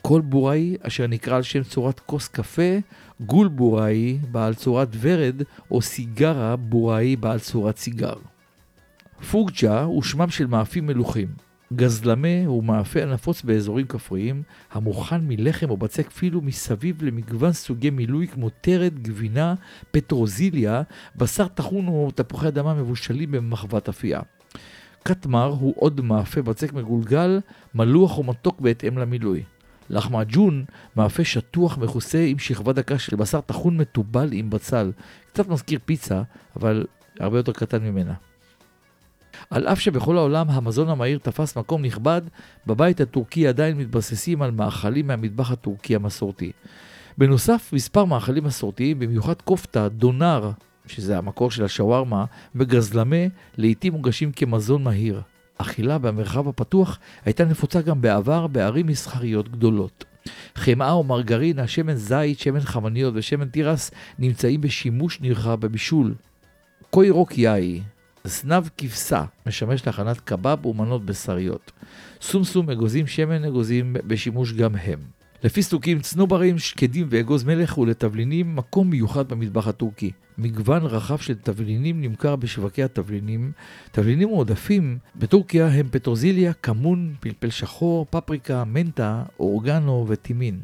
כל 0.08 0.20
בוראי 0.20 0.76
אשר 0.80 1.06
נקרא 1.06 1.36
על 1.36 1.42
שם 1.42 1.62
צורת 1.62 2.00
כוס 2.00 2.28
קפה, 2.28 2.78
גול 3.20 3.48
בוראי 3.48 4.18
בעל 4.30 4.54
צורת 4.54 4.88
ורד, 5.00 5.42
או 5.70 5.82
סיגרה 5.82 6.56
בוראי 6.56 7.16
בעל 7.16 7.38
צורת 7.38 7.76
סיגר. 7.76 8.14
פוג'ה 9.30 9.82
הוא 9.82 10.02
שמם 10.02 10.30
של 10.30 10.46
מאפים 10.46 10.86
מלוכים. 10.86 11.28
גזלמה 11.72 12.46
הוא 12.46 12.64
מאפה 12.64 13.02
הנפוץ 13.02 13.42
באזורים 13.42 13.86
כפריים, 13.86 14.42
המוכן 14.72 15.20
מלחם 15.20 15.70
או 15.70 15.76
בצק 15.76 16.10
פילו 16.10 16.40
מסביב 16.42 17.02
למגוון 17.02 17.52
סוגי 17.52 17.90
מילוי 17.90 18.28
כמו 18.28 18.50
טרד, 18.50 18.98
גבינה, 18.98 19.54
פטרוזיליה, 19.90 20.82
בשר 21.16 21.48
טחון 21.48 21.88
או 21.88 22.10
תפוחי 22.14 22.48
אדמה 22.48 22.74
מבושלים 22.74 23.30
במחבת 23.30 23.88
אפייה. 23.88 24.20
קטמר 25.02 25.56
הוא 25.60 25.74
עוד 25.76 26.00
מאפה 26.00 26.42
בצק 26.42 26.72
מגולגל, 26.72 27.40
מלוח 27.74 28.18
ומתוק 28.18 28.60
בהתאם 28.60 28.98
למילוי. 28.98 29.42
לחמג'ון, 29.90 30.64
מאפה 30.96 31.24
שטוח 31.24 31.78
מכוסה 31.78 32.24
עם 32.26 32.38
שכבה 32.38 32.72
דקה 32.72 32.98
של 32.98 33.16
בשר 33.16 33.40
טחון 33.40 33.76
מתובל 33.76 34.28
עם 34.32 34.50
בצל. 34.50 34.92
קצת 35.32 35.48
מזכיר 35.48 35.78
פיצה, 35.84 36.22
אבל 36.56 36.86
הרבה 37.20 37.38
יותר 37.38 37.52
קטן 37.52 37.82
ממנה. 37.82 38.14
על 39.50 39.68
אף 39.68 39.80
שבכל 39.80 40.16
העולם 40.16 40.50
המזון 40.50 40.88
המהיר 40.88 41.18
תפס 41.18 41.56
מקום 41.56 41.84
נכבד, 41.84 42.22
בבית 42.66 43.00
הטורקי 43.00 43.46
עדיין 43.46 43.76
מתבססים 43.76 44.42
על 44.42 44.50
מאכלים 44.50 45.06
מהמטבח 45.06 45.50
הטורקי 45.50 45.94
המסורתי. 45.94 46.52
בנוסף, 47.18 47.70
מספר 47.72 48.04
מאכלים 48.04 48.44
מסורתיים, 48.44 48.98
במיוחד 48.98 49.40
כופתה, 49.42 49.88
דונר, 49.88 50.50
שזה 50.86 51.18
המקור 51.18 51.50
של 51.50 51.64
השווארמה, 51.64 52.24
וגזלמה, 52.54 53.16
לעיתים 53.56 53.92
מוגשים 53.92 54.32
כמזון 54.32 54.84
מהיר. 54.84 55.22
אכילה 55.58 55.98
במרחב 55.98 56.48
הפתוח 56.48 56.98
הייתה 57.24 57.44
נפוצה 57.44 57.82
גם 57.82 58.00
בעבר 58.00 58.46
בערים 58.46 58.86
מסחריות 58.86 59.48
גדולות. 59.48 60.04
חמאה 60.56 60.96
ומרגרינה, 60.96 61.66
שמן 61.66 61.94
זית, 61.94 62.38
שמן 62.38 62.60
חמניות 62.60 63.14
ושמן 63.16 63.48
תירס 63.48 63.90
נמצאים 64.18 64.60
בשימוש 64.60 65.20
נרחב 65.20 65.60
בבישול. 65.60 66.14
קוירוק 66.90 67.38
יאי, 67.38 67.82
זנב 68.24 68.68
כבשה, 68.78 69.24
משמש 69.46 69.86
להכנת 69.86 70.20
קבב 70.20 70.66
ומנות 70.66 71.04
בשריות. 71.04 71.72
סומסום 72.20 72.70
אגוזים, 72.70 73.06
שמן 73.06 73.44
אגוזים 73.44 73.96
בשימוש 74.06 74.52
גם 74.52 74.76
הם. 74.76 75.15
לפיסטוקים, 75.46 76.00
צנוברים, 76.00 76.58
שקדים 76.58 77.06
ואגוז 77.10 77.44
מלך 77.44 77.78
ולתבלינים 77.78 78.56
מקום 78.56 78.90
מיוחד 78.90 79.28
במטבח 79.28 79.68
הטורקי. 79.68 80.10
מגוון 80.38 80.82
רחב 80.82 81.18
של 81.18 81.34
תבלינים 81.34 82.00
נמכר 82.00 82.36
בשווקי 82.36 82.82
התבלינים. 82.82 83.52
תבלינים 83.92 84.28
מועדפים 84.28 84.98
בטורקיה 85.16 85.66
הם 85.66 85.88
פטרוזיליה, 85.90 86.52
כמון, 86.52 87.14
פלפל 87.20 87.50
שחור, 87.50 88.06
פפריקה, 88.10 88.64
מנטה, 88.64 89.22
אורגנו 89.40 90.06
וטימין. 90.08 90.60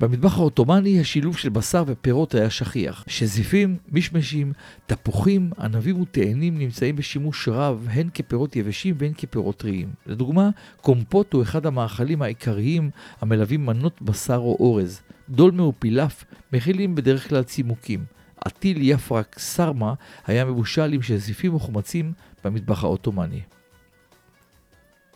במטבח 0.00 0.38
העות'מאני 0.38 1.00
השילוב 1.00 1.36
של 1.36 1.48
בשר 1.48 1.84
ופירות 1.86 2.34
היה 2.34 2.50
שכיח. 2.50 3.04
שזיפים, 3.08 3.76
מישמשים, 3.88 4.52
תפוחים, 4.86 5.50
ענבים 5.58 6.00
ותאנים 6.00 6.58
נמצאים 6.58 6.96
בשימוש 6.96 7.48
רב 7.48 7.86
הן 7.90 8.08
כפירות 8.14 8.56
יבשים 8.56 8.94
והן 8.98 9.12
כפירות 9.16 9.56
טריים. 9.56 9.88
לדוגמה, 10.06 10.50
קומפוט 10.80 11.32
הוא 11.32 11.42
אחד 11.42 11.66
המאכלים 11.66 12.22
העיקריים 12.22 12.90
המלווים 13.20 13.66
מנות 13.66 14.02
בשר 14.02 14.36
או 14.36 14.56
אורז. 14.60 15.00
דולמה 15.28 15.62
ופילף 15.62 16.24
מכילים 16.52 16.94
בדרך 16.94 17.28
כלל 17.28 17.42
צימוקים. 17.42 18.04
עטיל 18.44 18.78
יפרק 18.80 19.38
סרמה 19.38 19.94
היה 20.26 20.44
מבושל 20.44 20.92
עם 20.92 21.02
שזיפים 21.02 21.54
וחומצים 21.54 22.12
במטבח 22.44 22.84
העות'מאני. 22.84 23.40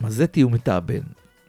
מזטי 0.01 0.43
ומתאבן 0.43 1.01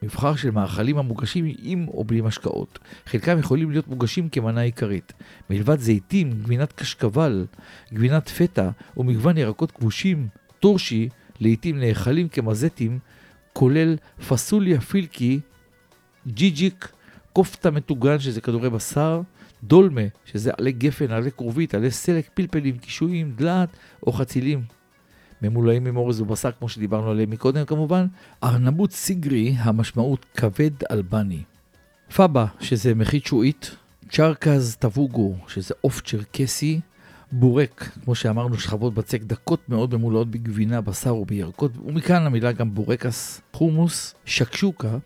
מבחר 0.02 0.36
של 0.36 0.50
מאכלים 0.50 0.98
המוגשים 0.98 1.44
עם 1.62 1.88
או 1.88 2.04
בלי 2.04 2.20
משקאות. 2.20 2.78
חלקם 3.06 3.38
יכולים 3.38 3.70
להיות 3.70 3.88
מוגשים 3.88 4.28
כמנה 4.28 4.60
עיקרית. 4.60 5.12
מלבד 5.50 5.78
זיתים, 5.78 6.30
גבינת 6.30 6.72
קשקבל, 6.72 7.46
גבינת 7.94 8.28
פטה 8.28 8.70
ומגוון 8.96 9.38
ירקות 9.38 9.70
כבושים, 9.70 10.28
טורשי, 10.60 11.08
לעיתים 11.40 11.80
נאכלים 11.80 12.28
כמזטים, 12.28 12.98
כולל 13.52 13.96
פסוליה 14.28 14.80
פילקי, 14.80 15.40
ג'יג'יק, 16.26 16.92
כופתה 17.32 17.70
מטוגן 17.70 18.18
שזה 18.18 18.40
כדורי 18.40 18.70
בשר, 18.70 19.20
דולמה 19.62 20.00
שזה 20.24 20.50
עלי 20.58 20.72
גפן, 20.72 21.10
עלי 21.10 21.30
כרובית, 21.30 21.74
עלי 21.74 21.90
סלק, 21.90 22.30
פלפלים, 22.34 22.78
קישואים, 22.78 23.32
דלעת 23.36 23.68
או 24.06 24.12
חצילים. 24.12 24.81
ממולאים 25.42 25.86
עם 25.86 25.96
אורז 25.96 26.20
ובשר, 26.20 26.50
כמו 26.58 26.68
שדיברנו 26.68 27.10
עליהם 27.10 27.30
מקודם 27.30 27.64
כמובן. 27.64 28.06
ארנבות 28.44 28.92
סיגרי, 28.92 29.54
המשמעות 29.58 30.26
כבד 30.36 30.70
אלבני. 30.90 31.42
פאבה, 32.14 32.46
שזה 32.60 32.94
מחית 32.94 33.26
שועית. 33.26 33.76
צ'רקז 34.10 34.76
טבוגו, 34.76 35.34
שזה 35.48 35.74
עוף 35.80 36.00
צ'רקסי. 36.00 36.80
בורק, 37.32 37.90
כמו 38.04 38.14
שאמרנו, 38.14 38.58
שכבות 38.58 38.94
בצק 38.94 39.22
דקות 39.22 39.68
מאוד 39.68 39.96
ממולאות 39.96 40.30
בגבינה, 40.30 40.80
בשר 40.80 41.16
ובירקות, 41.16 41.72
ומכאן 41.86 42.26
המילה 42.26 42.52
גם 42.52 42.74
בורקס, 42.74 43.40
חומוס, 43.52 44.14
שקשוקה, 44.24 44.98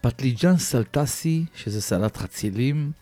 פטליג'אן 0.00 0.56
סלטסי, 0.56 1.44
שזה 1.54 1.80
סלט 1.82 2.16
חצילים, 2.16 2.92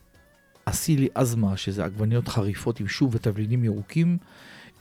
אסילי 0.64 1.08
אזמה, 1.14 1.56
שזה 1.56 1.84
עגבניות 1.84 2.28
חריפות 2.28 2.80
עם 2.80 2.88
שוב 2.88 3.14
ותבלינים 3.14 3.64
ירוקים, 3.64 4.18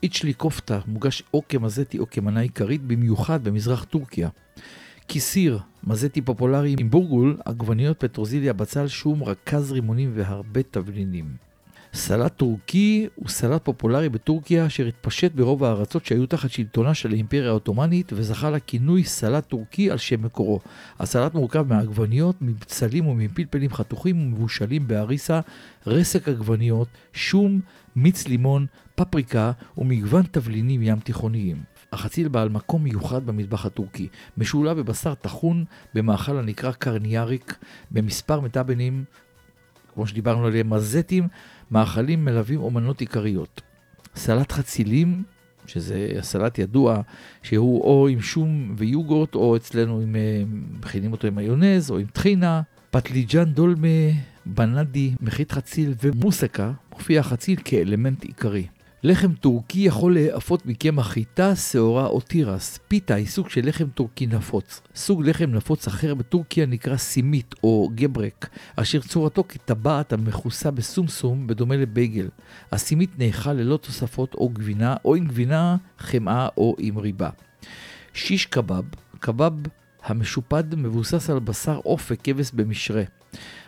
איצ'לי 0.06 0.34
קופטה, 0.34 0.80
מוגש 0.88 1.24
או 1.34 1.42
כמזטי 1.50 2.00
או 2.00 2.10
כמנה 2.10 2.40
עיקרית, 2.40 2.82
במיוחד 2.82 3.44
במזרח 3.44 3.84
טורקיה. 3.84 4.30
כיסיר, 5.08 5.60
מזטי 5.84 6.22
פופולרי 6.22 6.76
עם 6.80 6.90
בורגול, 6.90 7.38
עגבניות 7.46 8.00
פטרוזיליה, 8.00 8.54
בצל, 8.54 8.88
שום, 8.88 9.24
רכז 9.24 9.72
רימונים 9.72 10.12
והרבה 10.16 10.64
תבלינים. 10.64 11.45
סלט 11.96 12.38
טורקי 12.38 13.08
הוא 13.16 13.30
סלט 13.30 13.66
פופולרי 13.66 14.10
בטורקיה 14.10 14.66
אשר 14.66 14.86
התפשט 14.86 15.32
ברוב 15.32 15.64
הארצות 15.64 16.06
שהיו 16.06 16.26
תחת 16.26 16.50
שלטונה 16.50 16.94
של 16.94 17.12
האימפריה 17.12 17.50
העות'מאנית 17.50 18.12
וזכה 18.14 18.50
לכינוי 18.50 19.04
סלט 19.04 19.48
טורקי 19.48 19.92
על 19.92 19.98
שם 19.98 20.24
מקורו. 20.24 20.60
הסלט 21.00 21.34
מורכב 21.34 21.66
מעגבניות, 21.70 22.36
מבצלים 22.42 23.08
ומפלפלים 23.08 23.74
חתוכים 23.74 24.22
ומבושלים 24.22 24.88
באריסה, 24.88 25.40
רסק 25.88 26.28
עגבניות, 26.28 26.88
שום, 27.14 27.60
מיץ 27.96 28.28
לימון, 28.28 28.66
פפריקה 28.96 29.52
ומגוון 29.78 30.24
תבלינים 30.32 30.84
ים 30.84 31.00
תיכוניים. 31.00 31.64
החציל 31.92 32.28
בעל 32.28 32.50
מקום 32.50 32.84
מיוחד 32.84 33.26
במטבח 33.26 33.66
הטורקי, 33.66 34.08
משולב 34.38 34.80
בבשר 34.80 35.14
טחון 35.14 35.66
במאכל 35.94 36.38
הנקרא 36.38 36.72
קרניאריק, 36.72 37.58
במספר 37.92 38.40
מטאבנים, 38.40 39.04
כמו 39.96 40.08
שדיברנו 40.08 40.46
עליהם, 40.46 40.70
מזטים, 40.70 41.28
מאכלים 41.72 42.26
מלווים 42.26 42.60
אומנות 42.60 43.02
עיקריות. 43.02 43.62
סלט 44.16 44.52
חצילים, 44.52 45.24
שזה 45.68 46.10
סלט 46.22 46.60
ידוע, 46.60 47.02
שהוא 47.44 47.82
או 47.82 48.08
עם 48.08 48.22
שום 48.22 48.74
ויוגורט, 48.78 49.36
או 49.36 49.56
אצלנו 49.56 50.00
עם, 50.00 50.16
אה, 50.16 50.44
מכינים 50.80 51.12
אותו 51.12 51.28
עם 51.28 51.36
מיונז, 51.36 51.92
או 51.92 51.98
עם 51.98 52.06
טחינה, 52.06 52.62
פטליג'אן 52.92 53.54
דולמה, 53.54 53.88
בנאדי, 54.46 55.14
מחית 55.22 55.52
חציל 55.52 55.94
ומוסקה, 56.04 56.72
מופיע 56.94 57.20
החציל 57.20 57.60
כאלמנט 57.66 58.24
עיקרי. 58.24 58.68
לחם 59.08 59.34
טורקי 59.34 59.80
יכול 59.80 60.14
להיאפות 60.14 60.66
מקמח 60.66 61.08
חיטה, 61.08 61.56
שעורה 61.56 62.06
או 62.06 62.22
תירס. 62.22 62.80
פיתה 62.88 63.16
היא 63.16 63.28
סוג 63.28 63.50
של 63.50 63.68
לחם 63.68 63.88
טורקי 63.88 64.28
נפוץ. 64.28 64.82
סוג 64.96 65.28
לחם 65.28 65.52
נפוץ 65.52 65.88
אחר 65.88 66.16
בטורקיה 66.16 66.66
נקרא 66.66 66.98
סימית 66.98 67.56
או 67.64 67.90
גברק, 67.96 68.50
אשר 68.76 69.02
צורתו 69.02 69.44
כטבעת 69.50 70.14
המכוסה 70.14 70.72
בסומסום 70.72 71.48
בדומה 71.48 71.76
לבייגל. 71.76 72.28
הסימית 72.72 73.20
נאכל 73.20 73.54
ללא 73.54 73.78
תוספות 73.78 74.34
או 74.34 74.50
גבינה, 74.50 74.96
או 75.06 75.16
עם 75.16 75.26
גבינה, 75.26 75.78
חמאה 76.00 76.48
או 76.58 76.76
עם 76.80 76.98
ריבה. 76.98 77.30
שיש 78.14 78.46
קבב, 78.46 78.84
קבב 79.20 79.54
המשופד 80.04 80.76
מבוסס 80.76 81.30
על 81.30 81.40
בשר 81.40 81.80
עוף 81.84 82.12
וכבש 82.12 82.52
במשרה. 82.54 83.04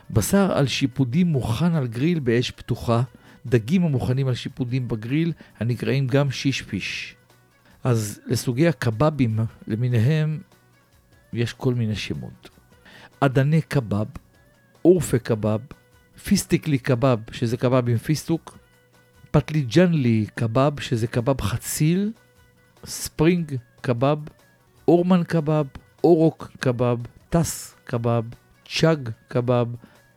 בשר 0.10 0.52
על 0.52 0.68
שיפודים 0.68 1.28
מוכן 1.28 1.76
על 1.76 1.88
גריל 1.88 2.20
באש 2.20 2.52
פתוחה, 2.52 3.02
דגים 3.48 3.84
המוכנים 3.84 4.28
על 4.28 4.34
שיפודים 4.34 4.88
בגריל, 4.88 5.34
הנקראים 5.60 6.08
גם 6.08 6.32
שיש 6.32 6.74
פיש. 6.74 7.16
אז 7.84 8.22
לסוגי 8.26 8.68
הקבבים 8.68 9.40
למיניהם 9.68 10.40
יש 11.34 11.54
כל 11.54 11.74
מיני 11.74 11.96
שמות. 11.96 12.50
אדני 13.20 13.62
קבב, 13.62 14.06
אורפה 14.86 15.20
קבב, 15.20 15.60
פיסטיקלי 16.24 16.78
קבב, 16.78 17.20
שזה 17.32 17.58
קבב 17.58 17.90
עם 17.90 17.98
פיסטוק, 17.98 18.58
פטליג'נלי 19.32 20.26
קבב, 20.36 20.80
שזה 20.80 21.08
קבב 21.08 21.42
חציל, 21.42 22.12
ספרינג 22.86 23.56
קבב, 23.82 24.18
אורמן 24.88 25.24
קבב, 25.24 25.66
אורוק 26.04 26.52
קבב, 26.60 26.98
טס 27.30 27.76
קבב, 27.84 28.24
צ'אג 28.66 29.10
קבב, 29.28 29.68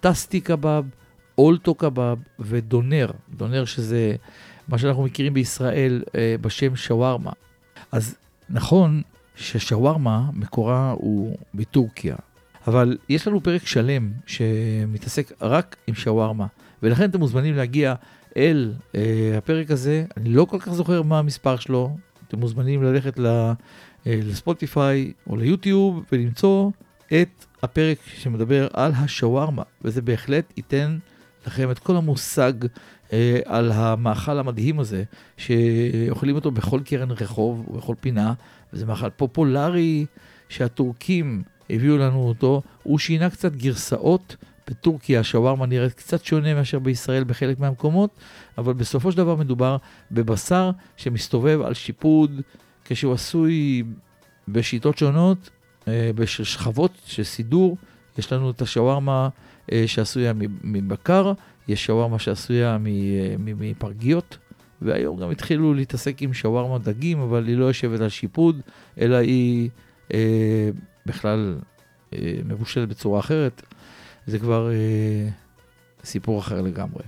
טסטי 0.01 0.41
קבב, 0.41 0.85
אולטו 1.41 1.75
קבב 1.75 2.19
ודונר, 2.39 3.11
דונר 3.37 3.65
שזה 3.65 4.15
מה 4.69 4.79
שאנחנו 4.79 5.03
מכירים 5.03 5.35
בישראל 5.35 6.03
אה, 6.15 6.37
בשם 6.41 6.77
שווארמה. 6.77 7.31
אז 7.93 8.17
נכון 8.51 9.03
ששווארמה 9.37 10.31
מקורה 10.33 10.91
הוא 10.91 11.37
בטורקיה, 11.55 12.17
אבל 12.67 12.99
יש 13.09 13.29
לנו 13.29 13.43
פרק 13.43 13.67
שלם 13.67 14.13
שמתעסק 14.27 15.33
רק 15.41 15.77
עם 15.87 15.95
שווארמה, 15.95 16.47
ולכן 16.83 17.11
אתם 17.11 17.19
מוזמנים 17.19 17.55
להגיע 17.55 17.95
אל 18.37 18.73
אה, 18.95 19.35
הפרק 19.39 19.71
הזה, 19.71 20.05
אני 20.17 20.29
לא 20.29 20.45
כל 20.45 20.59
כך 20.61 20.73
זוכר 20.73 21.03
מה 21.03 21.19
המספר 21.19 21.57
שלו, 21.57 21.97
אתם 22.29 22.41
מוזמנים 22.41 22.83
ללכת 22.83 23.19
ל, 23.19 23.27
אה, 23.27 23.55
לספוטיפיי 24.07 25.13
או 25.27 25.37
ליוטיוב 25.37 26.05
ולמצוא 26.13 26.71
את 27.07 27.45
הפרק 27.63 27.99
שמדבר 28.15 28.69
על 28.73 28.93
השווארמה, 28.95 29.63
וזה 29.83 30.03
בהחלט 30.03 30.53
ייתן 30.57 30.99
לכם 31.47 31.71
את 31.71 31.79
כל 31.79 31.97
המושג 31.97 32.53
אה, 33.13 33.41
על 33.45 33.73
המאכל 33.73 34.39
המדהים 34.39 34.81
הזה, 34.81 35.05
שאוכלים 35.37 36.35
אותו 36.35 36.51
בכל 36.51 36.81
קרן 36.85 37.11
רחוב 37.11 37.69
ובכל 37.69 37.95
פינה, 38.01 38.35
וזה 38.73 38.87
מאכל 38.87 39.11
פופולרי 39.11 40.07
שהטורקים 40.49 41.43
הביאו 41.71 41.97
לנו 41.97 42.29
אותו. 42.29 42.63
הוא 42.83 42.99
שינה 42.99 43.31
קצת 43.31 43.53
גרסאות. 43.53 44.37
בטורקיה 44.71 45.21
השווארמה 45.21 45.67
נראית 45.67 45.93
קצת 45.93 46.25
שונה 46.25 46.55
מאשר 46.55 46.79
בישראל 46.79 47.25
בחלק 47.25 47.61
מהמקומות, 47.61 48.11
אבל 48.59 48.73
בסופו 48.73 49.13
של 49.13 49.17
דבר 49.17 49.37
מדובר 49.37 49.77
בבשר 50.11 50.71
שמסתובב 50.97 51.61
על 51.61 51.75
שיפוד 51.75 52.41
כשהוא 52.85 53.13
עשוי 53.13 53.83
בשיטות 54.49 54.99
שונות, 54.99 55.51
אה, 55.89 56.11
בשכבות 56.15 56.93
של 57.07 57.25
סידור. 57.25 57.77
יש 58.19 58.33
לנו 58.33 58.51
את 58.51 58.63
השווארמה 58.63 59.29
שעשויה 59.87 60.33
מבקר, 60.65 61.33
יש 61.69 61.87
שווארמה 61.87 62.19
שעשויה 62.19 62.73
אה, 62.73 62.79
מפרגיות, 63.39 64.39
והיום 64.83 65.21
גם 65.21 65.31
התחילו 65.31 65.75
להתעסק 65.75 66.23
עם 66.23 66.35
שווארמה 66.35 66.79
דגים, 66.79 67.21
אבל 67.21 67.47
היא 67.47 67.57
לא 67.57 67.65
יושבת 67.65 68.01
על 68.01 68.09
שיפוד, 68.09 68.61
אלא 69.01 69.17
היא 69.17 69.71
אה, 70.15 70.71
בכלל 71.07 71.59
אה, 72.13 72.41
מבושלת 72.45 72.89
בצורה 72.89 73.21
אחרת. 73.21 73.63
זה 74.27 74.39
כבר 74.39 74.71
אה, 74.71 75.29
סיפור 76.05 76.39
אחר 76.39 76.61
לגמרי. 76.61 77.03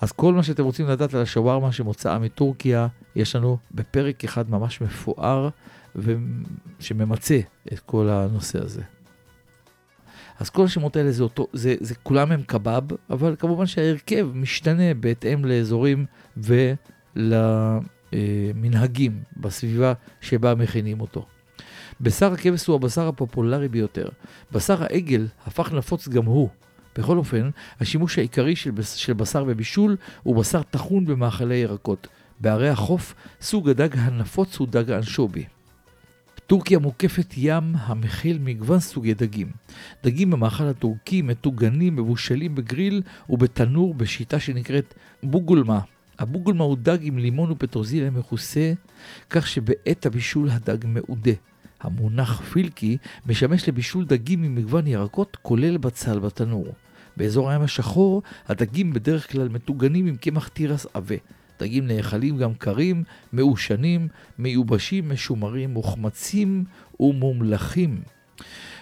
אז 0.00 0.12
כל 0.12 0.34
מה 0.34 0.42
שאתם 0.42 0.64
רוצים 0.64 0.86
לדעת 0.88 1.14
על 1.14 1.22
השווארמה 1.22 1.72
שמוצאה 1.72 2.18
מטורקיה, 2.18 2.86
יש 3.16 3.36
לנו 3.36 3.58
בפרק 3.70 4.24
אחד 4.24 4.50
ממש 4.50 4.80
מפואר 4.80 5.48
ושממצה 5.96 7.40
את 7.72 7.80
כל 7.80 8.08
הנושא 8.08 8.64
הזה. 8.64 8.82
אז 10.42 10.50
כל 10.50 10.64
השמות 10.64 10.96
האלה 10.96 11.12
זה 11.12 11.22
אותו, 11.22 11.46
זה, 11.52 11.74
זה 11.80 11.94
כולם 11.94 12.32
הם 12.32 12.42
קבב, 12.42 12.82
אבל 13.10 13.36
כמובן 13.38 13.66
שההרכב 13.66 14.28
משתנה 14.34 14.94
בהתאם 14.94 15.44
לאזורים 15.44 16.06
ולמנהגים 17.16 19.22
בסביבה 19.36 19.92
שבה 20.20 20.54
מכינים 20.54 21.00
אותו. 21.00 21.26
בשר 22.00 22.32
הכבש 22.32 22.66
הוא 22.66 22.76
הבשר 22.76 23.08
הפופולרי 23.08 23.68
ביותר. 23.68 24.08
בשר 24.52 24.82
העגל 24.82 25.26
הפך 25.46 25.72
נפוץ 25.72 26.08
גם 26.08 26.24
הוא. 26.24 26.48
בכל 26.98 27.18
אופן, 27.18 27.50
השימוש 27.80 28.18
העיקרי 28.18 28.56
של, 28.56 28.70
של 28.82 29.12
בשר 29.12 29.44
בבישול 29.44 29.96
הוא 30.22 30.36
בשר 30.36 30.62
טחון 30.62 31.04
במאכלי 31.04 31.56
ירקות. 31.56 32.08
בערי 32.40 32.68
החוף, 32.68 33.14
סוג 33.40 33.68
הדג 33.68 33.98
הנפוץ 33.98 34.56
הוא 34.56 34.68
דג 34.68 34.90
האנשובי. 34.90 35.44
טורקיה 36.52 36.78
מוקפת 36.78 37.34
ים 37.36 37.72
המכיל 37.76 38.38
מגוון 38.38 38.80
סוגי 38.80 39.14
דגים. 39.14 39.50
דגים 40.04 40.30
במאכל 40.30 40.64
הטורקי 40.64 41.22
מטוגנים, 41.22 41.96
מבושלים 41.96 42.54
בגריל 42.54 43.02
ובתנור 43.28 43.94
בשיטה 43.94 44.40
שנקראת 44.40 44.94
בוגולמה. 45.22 45.80
הבוגולמה 46.18 46.64
הוא 46.64 46.76
דג 46.82 46.98
עם 47.02 47.18
לימון 47.18 47.50
ופטרוזיליה 47.50 48.10
מכוסה, 48.10 48.72
כך 49.30 49.46
שבעת 49.46 50.06
הבישול 50.06 50.48
הדג 50.50 50.86
מעודה. 50.86 51.32
המונח 51.80 52.40
פילקי 52.40 52.96
משמש 53.26 53.68
לבישול 53.68 54.04
דגים 54.04 54.42
עם 54.42 54.54
מגוון 54.54 54.86
ירקות, 54.86 55.36
כולל 55.42 55.76
בצל 55.76 56.18
בתנור. 56.18 56.66
באזור 57.16 57.50
הים 57.50 57.62
השחור, 57.62 58.22
הדגים 58.48 58.92
בדרך 58.92 59.32
כלל 59.32 59.48
מטוגנים 59.48 60.06
עם 60.06 60.16
קמח 60.16 60.48
תירס 60.48 60.86
עבה. 60.94 61.16
דגים 61.62 61.86
נאכלים 61.86 62.36
גם 62.36 62.54
קרים, 62.54 63.04
מעושנים, 63.32 64.08
מיובשים, 64.38 65.08
משומרים, 65.08 65.70
מוחמצים 65.70 66.64
ומומלכים. 67.00 68.02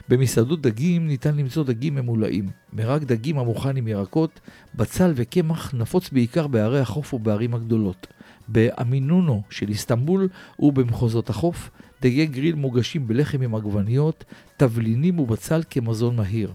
במסעדות 0.08 0.62
דגים 0.62 1.06
ניתן 1.06 1.36
למצוא 1.36 1.64
דגים 1.64 1.94
ממולאים. 1.94 2.48
מרק 2.72 3.02
דגים 3.02 3.38
המוכן 3.38 3.76
עם 3.76 3.88
ירקות, 3.88 4.40
בצל 4.74 5.12
וקמח 5.14 5.74
נפוץ 5.74 6.10
בעיקר 6.10 6.46
בערי 6.46 6.80
החוף 6.80 7.14
ובערים 7.14 7.54
הגדולות. 7.54 8.06
באמינונו 8.48 9.42
של 9.50 9.68
איסטנבול 9.68 10.28
ובמחוזות 10.58 11.30
החוף, 11.30 11.70
דגי 12.02 12.26
גריל 12.26 12.54
מוגשים 12.54 13.08
בלחם 13.08 13.42
עם 13.42 13.54
עגבניות, 13.54 14.24
תבלינים 14.56 15.18
ובצל 15.18 15.62
כמזון 15.70 16.16
מהיר. 16.16 16.52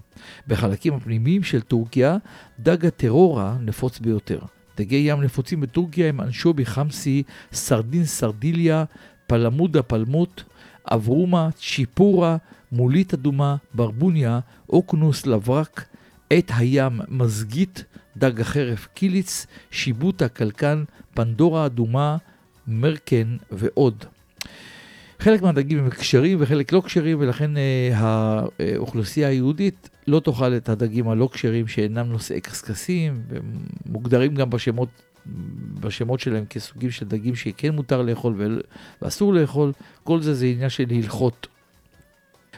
בחלקים 0.47 0.93
הפנימיים 0.93 1.43
של 1.43 1.61
טורקיה, 1.61 2.17
דג 2.59 2.85
הטרורה 2.85 3.57
נפוץ 3.61 3.99
ביותר. 3.99 4.39
דגי 4.77 4.95
ים 4.95 5.21
נפוצים 5.21 5.61
בטורקיה 5.61 6.09
הם 6.09 6.21
אנשובי 6.21 6.65
חמסי, 6.65 7.23
סרדין 7.53 8.05
סרדיליה, 8.05 8.83
פלמודה 9.27 9.83
פלמוט, 9.83 10.43
אברומה, 10.91 11.49
צ'יפורה, 11.51 12.37
מולית 12.71 13.13
אדומה, 13.13 13.55
ברבוניה, 13.73 14.39
אוקנוס, 14.69 15.25
לברק, 15.25 15.85
עת 16.29 16.51
הים, 16.55 16.99
מזגית, 17.07 17.83
דג 18.17 18.41
החרף, 18.41 18.87
קיליץ, 18.93 19.47
שיבוטה, 19.71 20.27
קלקן, 20.27 20.83
פנדורה 21.13 21.65
אדומה, 21.65 22.17
מרקן 22.67 23.37
ועוד. 23.51 24.05
חלק 25.25 25.41
מהדגים 25.41 25.79
הם 25.79 25.89
כשרים 25.89 26.37
וחלק 26.41 26.71
לא 26.71 26.81
כשרים, 26.85 27.17
ולכן 27.19 27.57
אה, 27.57 27.89
האוכלוסייה 28.59 29.27
היהודית 29.27 29.89
לא 30.07 30.19
תאכל 30.19 30.57
את 30.57 30.69
הדגים 30.69 31.09
הלא 31.09 31.29
כשרים 31.33 31.67
שאינם 31.67 32.07
נושאי 32.07 32.41
קשקשים, 32.41 33.21
ומוגדרים 33.29 34.35
גם 34.35 34.49
בשמות, 34.49 34.89
בשמות 35.79 36.19
שלהם 36.19 36.45
כסוגים 36.45 36.91
של 36.91 37.05
דגים 37.05 37.35
שכן 37.35 37.75
מותר 37.75 38.01
לאכול 38.01 38.35
ואסור 39.01 39.33
לאכול, 39.33 39.71
כל 40.03 40.21
זה 40.21 40.33
זה 40.33 40.45
עניין 40.45 40.69
של 40.69 40.85
הלכות. 40.89 41.47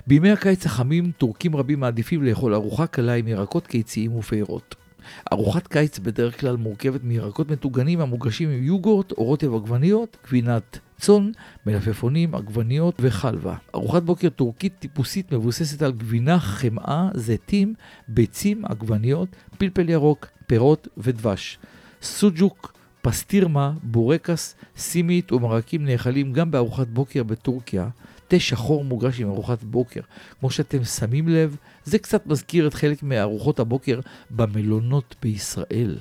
בימי 0.07 0.31
הקיץ 0.31 0.65
החמים, 0.65 1.11
טורקים 1.17 1.55
רבים 1.55 1.79
מעדיפים 1.79 2.23
לאכול 2.23 2.53
ארוחה 2.53 2.87
קלה 2.87 3.13
עם 3.13 3.27
ירקות 3.27 3.67
קיציים 3.67 4.15
ופירות. 4.15 4.86
ארוחת 5.33 5.67
קיץ 5.67 5.99
בדרך 5.99 6.39
כלל 6.39 6.55
מורכבת 6.55 7.03
מירקות 7.03 7.51
מטוגנים 7.51 8.01
המוגשים 8.01 8.49
עם 8.49 8.63
יוגורט 8.63 9.11
או 9.11 9.23
רוטב 9.23 9.55
עגבניות, 9.55 10.17
גבינת 10.27 10.79
צאן, 10.99 11.31
מלפפונים, 11.65 12.35
עגבניות 12.35 12.95
וחלבה. 12.99 13.55
ארוחת 13.75 14.03
בוקר 14.03 14.29
טורקית 14.29 14.73
טיפוסית 14.79 15.31
מבוססת 15.31 15.81
על 15.81 15.91
גבינה, 15.91 16.39
חמאה, 16.39 17.09
זיתים, 17.13 17.73
ביצים, 18.07 18.65
עגבניות, 18.65 19.29
פלפל 19.57 19.89
ירוק, 19.89 20.27
פירות 20.47 20.87
ודבש. 20.97 21.59
סוג'וק, 22.01 22.73
פסטירמה, 23.01 23.73
בורקס, 23.83 24.55
סימית 24.77 25.31
ומרקים 25.31 25.85
נאכלים 25.85 26.33
גם 26.33 26.51
בארוחת 26.51 26.87
בוקר 26.87 27.23
בטורקיה. 27.23 27.89
תה 28.27 28.39
שחור 28.39 28.83
מוגש 28.83 29.21
עם 29.21 29.27
ארוחת 29.27 29.63
בוקר. 29.63 30.01
כמו 30.39 30.49
שאתם 30.49 30.83
שמים 30.83 31.27
לב, 31.27 31.57
זה 31.87 31.99
קצת 31.99 32.27
מזכיר 32.27 32.67
את 32.67 32.73
חלק 32.73 33.03
מארוחות 33.03 33.59
הבוקר 33.59 33.99
במלונות 34.31 35.15
בישראל. 35.21 35.97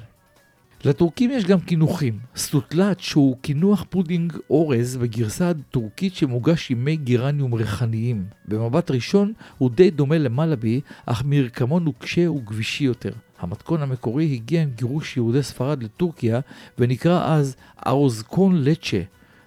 לטורקים 0.85 1.31
יש 1.31 1.45
גם 1.45 1.61
קינוחים. 1.61 2.19
סוטלאץ' 2.37 3.01
שהוא 3.01 3.37
קינוח 3.41 3.85
פודינג 3.91 4.33
אורז 4.51 4.97
בגרסה 4.97 5.51
הטורקית 5.51 6.15
שמוגש 6.15 6.71
עם 6.71 6.85
מי 6.85 6.97
גירניום 6.97 7.55
ריחניים. 7.55 8.25
במבט 8.49 8.91
ראשון 8.91 9.33
הוא 9.59 9.71
די 9.71 9.91
דומה 9.91 10.19
למלאבי, 10.19 10.81
אך 11.07 11.23
מרקמו 11.27 11.81
נוקשה 11.81 12.31
וגבישי 12.31 12.85
יותר. 12.85 13.13
המתכון 13.39 13.83
המקורי 13.83 14.35
הגיע 14.35 14.63
עם 14.63 14.71
גירוש 14.77 15.17
יהודי 15.17 15.43
ספרד 15.43 15.83
לטורקיה 15.83 16.41
ונקרא 16.79 17.35
אז 17.35 17.57
arroz 17.87 18.35
con 18.35 18.65
leche. 18.65 19.01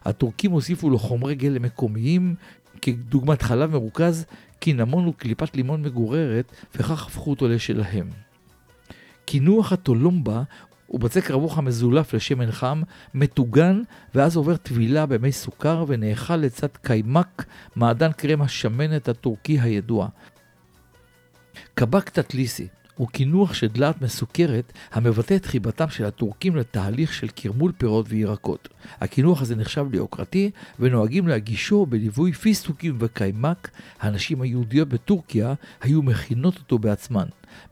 הטורקים 0.06 0.52
הוסיפו 0.52 0.90
לו 0.90 1.00
חומרי 1.00 1.36
גלם 1.36 1.62
מקומיים 1.62 2.36
כדוגמת 2.82 3.42
חלב 3.42 3.72
מרוכז, 3.72 4.26
קינמון 4.60 5.08
וקליפת 5.08 5.56
לימון 5.56 5.82
מגוררת, 5.82 6.52
וכך 6.76 7.08
הפכו 7.08 7.30
אותו 7.30 7.48
לשלהם. 7.48 8.10
קינוח 9.26 9.72
הטולומבה 9.72 10.44
הוא 10.88 11.00
בצק 11.00 11.32
רווח 11.32 11.58
המזולף 11.58 12.14
לשמן 12.14 12.52
חם, 12.52 12.82
מטוגן, 13.14 13.82
ואז 14.16 14.36
עובר 14.36 14.58
טבילה 14.58 15.06
במי 15.06 15.32
סוכר 15.32 15.86
ונאכל 15.88 16.36
לצד 16.36 16.68
קיימק, 16.82 17.46
מעדן 17.76 18.12
קרם 18.12 18.42
השמנת 18.42 19.10
הטורקי 19.10 19.60
הידוע. 19.60 20.08
קבק 21.74 22.10
תתליסי 22.10 22.68
הוא 23.00 23.08
קינוח 23.08 23.54
של 23.54 23.68
דלעת 23.68 24.02
מסוכרת 24.02 24.74
המבטא 24.92 25.36
את 25.36 25.46
חיבתם 25.46 25.90
של 25.90 26.06
הטורקים 26.06 26.56
לתהליך 26.56 27.14
של 27.14 27.28
קרמול 27.28 27.72
פירות 27.78 28.06
וירקות. 28.10 28.70
הקינוח 29.02 29.42
הזה 29.42 29.56
נחשב 29.56 29.86
ליוקרתי 29.92 30.52
ונוהגים 30.80 31.28
להגישו 31.28 31.86
בליווי 31.86 32.34
פיסטוקים 32.34 32.98
וקיימק. 33.00 33.70
הנשים 34.02 34.42
היהודיות 34.42 34.90
בטורקיה 34.90 35.54
היו 35.82 36.02
מכינות 36.02 36.58
אותו 36.58 36.80
בעצמן. 36.80 37.26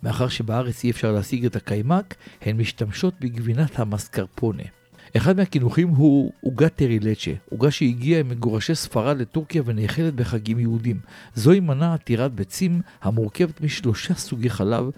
מאחר 0.03 0.27
שבארץ 0.27 0.83
אי 0.83 0.91
אפשר 0.91 1.11
להשיג 1.11 1.45
את 1.45 1.55
הקיימק, 1.55 2.15
הן 2.41 2.57
משתמשות 2.57 3.13
בגבינת 3.19 3.79
המסקרפונה. 3.79 4.63
אחד 5.17 5.37
מהקינוחים 5.37 5.87
הוא 5.87 6.31
עוגת 6.41 6.75
טרילצ'ה, 6.75 7.31
עוגה 7.49 7.71
שהגיעה 7.71 8.19
עם 8.19 8.29
מגורשי 8.29 8.75
ספרד 8.75 9.17
לטורקיה 9.17 9.61
ונאכלת 9.65 10.13
בחגים 10.13 10.59
יהודים. 10.59 10.99
זוהי 11.35 11.59
מנה 11.59 11.93
עתירת 11.93 12.33
ביצים 12.33 12.81
המורכבת 13.01 13.61
משלושה 13.61 14.13
סוגי 14.13 14.49
חלב, 14.49 14.89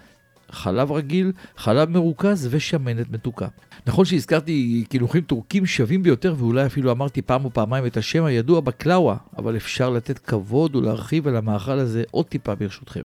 חלב 0.52 0.92
רגיל, 0.92 1.32
חלב 1.58 1.90
מרוכז 1.90 2.48
ושמנת 2.52 3.10
מתוקה. 3.10 3.48
נכון 3.88 4.06
שהזכרתי 4.06 4.86
קינוחים 4.90 5.22
טורקים 5.22 5.66
שווים 5.66 6.04
ביותר 6.04 6.36
ואולי 6.38 6.66
אפילו 6.66 6.92
אמרתי 6.92 7.22
פעם 7.22 7.46
או 7.46 7.54
פעמיים 7.54 7.86
את 7.86 7.98
השם 7.98 8.24
הידוע 8.24 8.60
בקלאווה, 8.60 9.18
אבל 9.38 9.56
אפשר 9.58 9.90
לתת 9.90 10.20
כבוד 10.20 10.76
ולהרחיב 10.76 11.28
על 11.28 11.36
המאכל 11.36 11.80
הזה 11.80 12.04
עוד 12.12 12.26
טיפה 12.26 12.56
ברשותכם. 12.56 13.02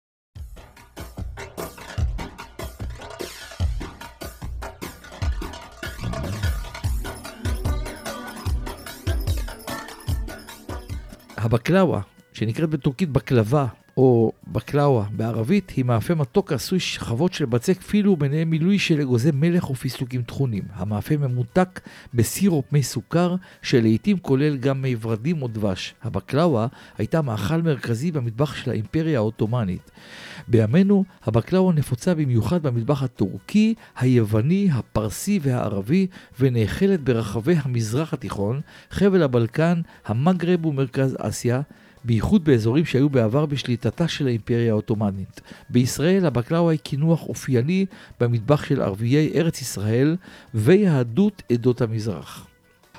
הבקלאווה, 11.36 12.00
שנקראת 12.32 12.70
בטורקית 12.70 13.10
בקלבה, 13.10 13.66
או 13.98 14.32
בקלאווה 14.46 15.04
בערבית, 15.12 15.70
היא 15.70 15.84
מאפה 15.84 16.14
מתוק 16.14 16.52
עשוי 16.52 16.80
שכבות 16.80 17.32
של 17.32 17.44
בצק 17.44 17.82
פילו 17.82 18.12
וביניהם 18.12 18.50
מילוי 18.50 18.78
של 18.78 19.00
אגוזי 19.00 19.30
מלך 19.34 19.70
ופיסטוקים 19.70 20.22
טחונים. 20.22 20.62
המאפה 20.74 21.16
ממותק 21.16 21.80
בסירופ 22.14 22.72
מי 22.72 22.82
סוכר, 22.82 23.34
שלעיתים 23.62 24.18
כולל 24.18 24.56
גם 24.56 24.82
מי 24.82 24.96
ורדים 25.00 25.42
או 25.42 25.48
דבש. 25.48 25.94
הבקלאווה 26.02 26.66
הייתה 26.98 27.22
מאכל 27.22 27.62
מרכזי 27.62 28.10
במטבח 28.10 28.54
של 28.54 28.70
האימפריה 28.70 29.18
העות'מאנית. 29.18 29.90
בימינו 30.48 31.04
הבקלאווה 31.24 31.72
נפוצה 31.72 32.14
במיוחד 32.14 32.62
במטבח 32.62 33.02
הטורקי, 33.02 33.74
היווני, 33.96 34.68
הפרסי 34.72 35.40
והערבי, 35.42 36.06
ונאכלת 36.40 37.00
ברחבי 37.00 37.54
המזרח 37.62 38.12
התיכון, 38.12 38.60
חבל 38.90 39.22
הבלקן, 39.22 39.80
המגרב 40.06 40.66
ומרכז 40.66 41.16
אסיה. 41.20 41.60
בייחוד 42.08 42.44
באזורים 42.44 42.84
שהיו 42.84 43.08
בעבר 43.08 43.46
בשליטתה 43.46 44.08
של 44.08 44.26
האימפריה 44.26 44.70
העות'מאנית. 44.70 45.40
בישראל 45.70 46.26
הבקלאווה 46.26 46.72
היא 46.72 46.80
קינוח 46.80 47.22
אופייני 47.22 47.86
במטבח 48.20 48.64
של 48.64 48.82
ערביי 48.82 49.32
ארץ 49.34 49.60
ישראל 49.60 50.16
ויהדות 50.54 51.42
עדות 51.52 51.80
המזרח. 51.80 52.46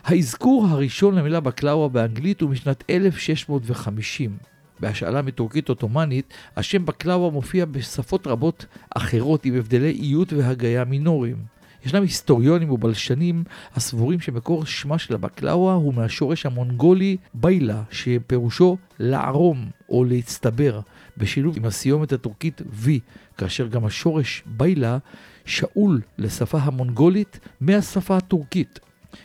האזכור 0.04 0.66
הראשון 0.70 1.16
למילה 1.16 1.40
בקלאווה 1.40 1.90
באנגלית 1.90 2.42
הוא 2.42 2.50
משנת 2.50 2.84
1650. 2.90 4.38
בהשאלה 4.80 5.22
מטורקית 5.22 5.70
עות'מאנית, 5.70 6.34
השם 6.58 6.86
בקלאווה 6.86 7.30
מופיע 7.30 7.66
בשפות 7.66 8.28
רבות 8.28 8.66
אחרות 8.96 9.46
עם 9.46 9.56
הבדלי 9.56 9.92
איות 9.92 10.34
והגייה 10.34 10.84
מינוריים. 10.84 11.59
ישנם 11.86 12.02
היסטוריונים 12.02 12.72
ובלשנים 12.72 13.44
הסבורים 13.76 14.20
שמקור 14.20 14.66
שמה 14.66 15.00
של 15.00 15.14
הבקלאווה 15.16 15.74
הוא 15.74 15.94
מהשורש 15.94 16.46
המונגולי 16.46 17.18
ביילה, 17.34 17.84
שפירושו 17.92 18.78
לערום 19.00 19.66
או 19.90 20.04
להצטבר, 20.04 20.80
בשילוב 21.18 21.58
עם 21.58 21.66
הסיומת 21.66 22.12
הטורקית 22.12 22.62
וי, 22.72 23.00
כאשר 23.38 23.68
גם 23.68 23.86
השורש 23.86 24.44
ביילה 24.46 24.98
שאול 25.46 26.02
לשפה 26.18 26.58
המונגולית 26.58 27.40
מהשפה 27.62 28.18
הטורקית. 28.18 28.80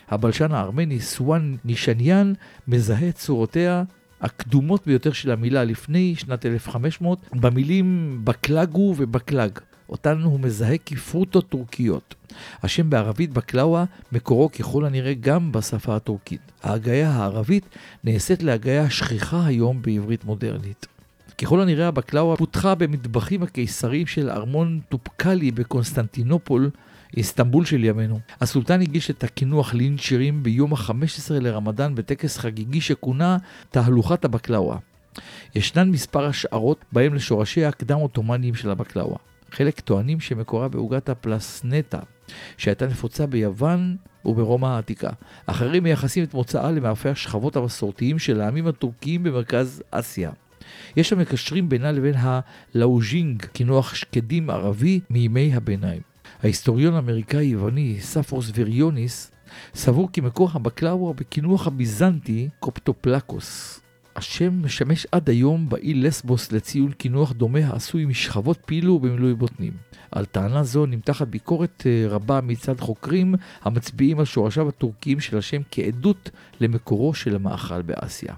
הבלשן 0.09 0.53
הארמני 0.53 1.01
סואן 1.01 1.57
נישניאן 1.65 2.33
מזהה 2.69 3.09
את 3.09 3.15
צורותיה 3.15 3.85
הקדומות 4.21 4.87
ביותר 4.87 5.13
של 5.13 5.31
המילה 5.31 5.65
לפני 5.65 6.15
שנת 6.17 6.47
1500 6.47 7.19
במילים 7.33 8.21
בקלגו 8.25 8.95
ובקלג. 8.97 9.59
אותן 9.89 10.21
הוא 10.23 10.41
מזהה 10.41 10.79
כפרוטות 10.87 11.49
טורקיות. 11.49 12.15
השם 12.63 12.91
בערבית 12.91 13.33
בקלאווה 13.33 13.85
מקורו 14.13 14.53
ככל 14.53 14.85
הנראה 14.85 15.15
גם 15.15 15.53
בשפה 15.53 15.97
הטורקית. 15.97 16.41
ההגייה 16.63 17.11
הערבית 17.11 17.65
נעשית 18.05 18.43
להגייה 18.43 18.91
שכיחה 18.91 19.47
היום 19.47 19.83
בעברית 19.83 20.25
מודרנית. 20.25 20.87
ככל 21.39 21.61
הנראה 21.61 21.89
הבקלאווה 21.89 22.37
פותחה 22.37 22.75
במטבחים 22.75 23.43
הקיסריים 23.43 24.07
של 24.07 24.31
ארמון 24.31 24.81
טופקאפי 24.89 25.51
בקונסטנטינופול, 25.51 26.71
איסטנבול 27.17 27.65
של 27.65 27.85
ימינו. 27.85 28.21
הסולטן 28.41 28.81
הגיש 28.81 29.11
את 29.11 29.25
הקינוח 29.25 29.75
ליניצ'רים 29.75 30.43
ביום 30.43 30.75
ה-15 30.75 31.31
לרמדאן 31.31 31.95
בטקס 31.95 32.39
חגיגי 32.39 32.81
שכונה 32.81 33.39
תהלוכת 33.71 34.25
הבקלאווה. 34.25 34.77
ישנן 35.55 35.91
מספר 35.91 36.25
השערות 36.25 36.85
באשר 36.93 37.15
לשורשי 37.15 37.65
הקדם-עות'מאניים 37.65 38.55
של 38.55 38.71
הבקלאווה. 38.71 39.17
חלק 39.55 39.81
טוענים 39.81 40.21
שמקורה 40.21 40.69
בעוגת 40.69 41.09
הפלסנטה, 41.09 41.99
שהייתה 42.57 42.87
נפוצה 42.87 43.27
ביוון 43.27 43.97
וברומא 44.25 44.67
העתיקה. 44.67 45.11
אחרים 45.47 45.83
מייחסים 45.83 46.25
את 46.25 46.35
מוצאה 46.35 46.71
למאפי 46.71 47.09
השכבות 47.09 47.57
המסורתיים 47.57 48.19
של 48.19 48.41
העמים 48.41 48.67
הטורקיים 48.67 49.23
במרכז 49.23 49.83
אסיה. 49.91 50.31
יש 50.97 51.13
המקשרים 51.13 51.69
בינה 51.69 51.93
לבין 51.93 52.15
הלאוזינג', 52.19 53.45
קינוח 53.45 53.95
שקדים 53.95 54.51
ערבי 54.51 55.01
מימי 55.11 55.55
הביניים. 55.55 56.03
ההיסטוריון 56.43 56.95
האמריקאי-יווני 56.95 57.97
ספירוס 58.01 58.51
וריוניס 58.55 59.31
סבור 59.75 60.09
כי 60.13 60.21
מקור 60.21 60.51
הבקלאווה 60.53 61.13
בקינוח 61.13 61.67
הביזנטי 61.67 62.49
קופטופלקוס. 62.61 63.84
השם 64.17 64.63
משמש 64.65 65.07
עד 65.13 65.31
היום 65.31 65.69
באי 65.69 65.95
לסבוס 65.95 66.53
לציון 66.53 66.93
קינוח 66.93 67.33
דומה 67.33 67.67
העשוי 67.67 68.05
משכבות 68.05 68.59
פילו 68.67 68.99
במילוי 68.99 69.35
בוטנים. 69.35 69.73
על 70.11 70.25
טענה 70.25 70.65
זו 70.65 70.87
נמתחת 70.87 71.29
ביקורת 71.29 71.83
אה, 71.87 72.07
רבה 72.09 72.41
מצד 72.41 72.81
חוקרים 72.81 73.35
המצביעים 73.63 74.19
על 74.19 74.25
שורשיו 74.25 74.69
הטורקיים 74.69 75.21
של 75.21 75.39
השם 75.39 75.63
כעדות 75.71 76.31
למקורו 76.61 77.15
של 77.15 77.35
המאכל 77.35 77.83
באסיה. 77.83 78.35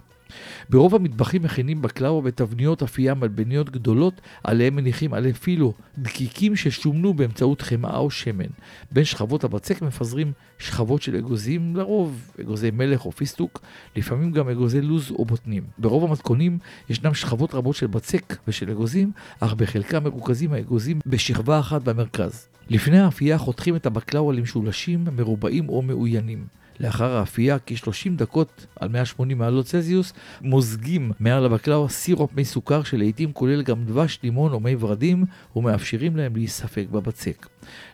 ברוב 0.70 0.94
המטבחים 0.94 1.42
מכינים 1.42 1.82
בקלאווה 1.82 2.20
בתבניות 2.22 2.82
אפייה 2.82 3.14
מלבניות 3.14 3.70
גדולות, 3.70 4.20
עליהם 4.44 4.76
מניחים 4.76 5.14
עלי 5.14 5.32
פילו, 5.32 5.72
דקיקים 5.98 6.56
ששומנו 6.56 7.14
באמצעות 7.14 7.62
חמאה 7.62 7.96
או 7.96 8.10
שמן. 8.10 8.46
בין 8.92 9.04
שכבות 9.04 9.44
הבצק 9.44 9.82
מפזרים 9.82 10.32
שכבות 10.58 11.02
של 11.02 11.16
אגוזים, 11.16 11.76
לרוב 11.76 12.30
אגוזי 12.40 12.70
מלך 12.70 13.06
או 13.06 13.12
פיסטוק, 13.12 13.60
לפעמים 13.96 14.32
גם 14.32 14.48
אגוזי 14.48 14.80
לוז 14.80 15.10
או 15.10 15.24
בוטנים. 15.24 15.62
ברוב 15.78 16.04
המתכונים 16.04 16.58
ישנם 16.90 17.14
שכבות 17.14 17.54
רבות 17.54 17.76
של 17.76 17.86
בצק 17.86 18.36
ושל 18.48 18.70
אגוזים, 18.70 19.12
אך 19.40 19.54
בחלקם 19.54 20.04
מרוכזים 20.04 20.52
האגוזים 20.52 20.98
בשכבה 21.06 21.58
אחת 21.60 21.82
במרכז. 21.82 22.48
לפני 22.68 22.98
האפייה 22.98 23.38
חותכים 23.38 23.76
את 23.76 23.86
הבקלאווה 23.86 24.34
למשולשים, 24.34 25.04
מרובעים 25.16 25.68
או 25.68 25.82
מאוינים. 25.82 26.46
לאחר 26.80 27.16
האפייה, 27.16 27.56
כ-30 27.66 28.10
דקות 28.16 28.66
על 28.76 28.88
180 28.88 29.38
מעלות 29.38 29.66
צזיוס, 29.66 30.12
מוזגים 30.40 31.12
מעל 31.20 31.44
הבקלאווה 31.44 31.88
סירופ 31.88 32.30
מי 32.34 32.44
סוכר 32.44 32.82
שלעיתים 32.82 33.32
כולל 33.32 33.62
גם 33.62 33.84
דבש, 33.84 34.18
לימון 34.22 34.52
או 34.52 34.60
מי 34.60 34.76
ורדים, 34.80 35.24
ומאפשרים 35.56 36.16
להם 36.16 36.36
להיספק 36.36 36.86
בבצק. 36.90 37.46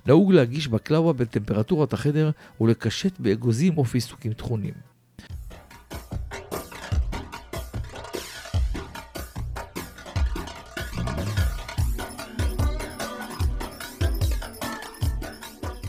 נהוג 0.07 0.33
להגיש 0.33 0.68
בקלאווה 0.68 1.12
בטמפרטורת 1.12 1.93
החדר 1.93 2.30
ולקשט 2.61 3.20
באגוזים 3.20 3.78
או 3.78 3.85
פיסטוקים 3.85 4.33
טחונים. 4.33 4.91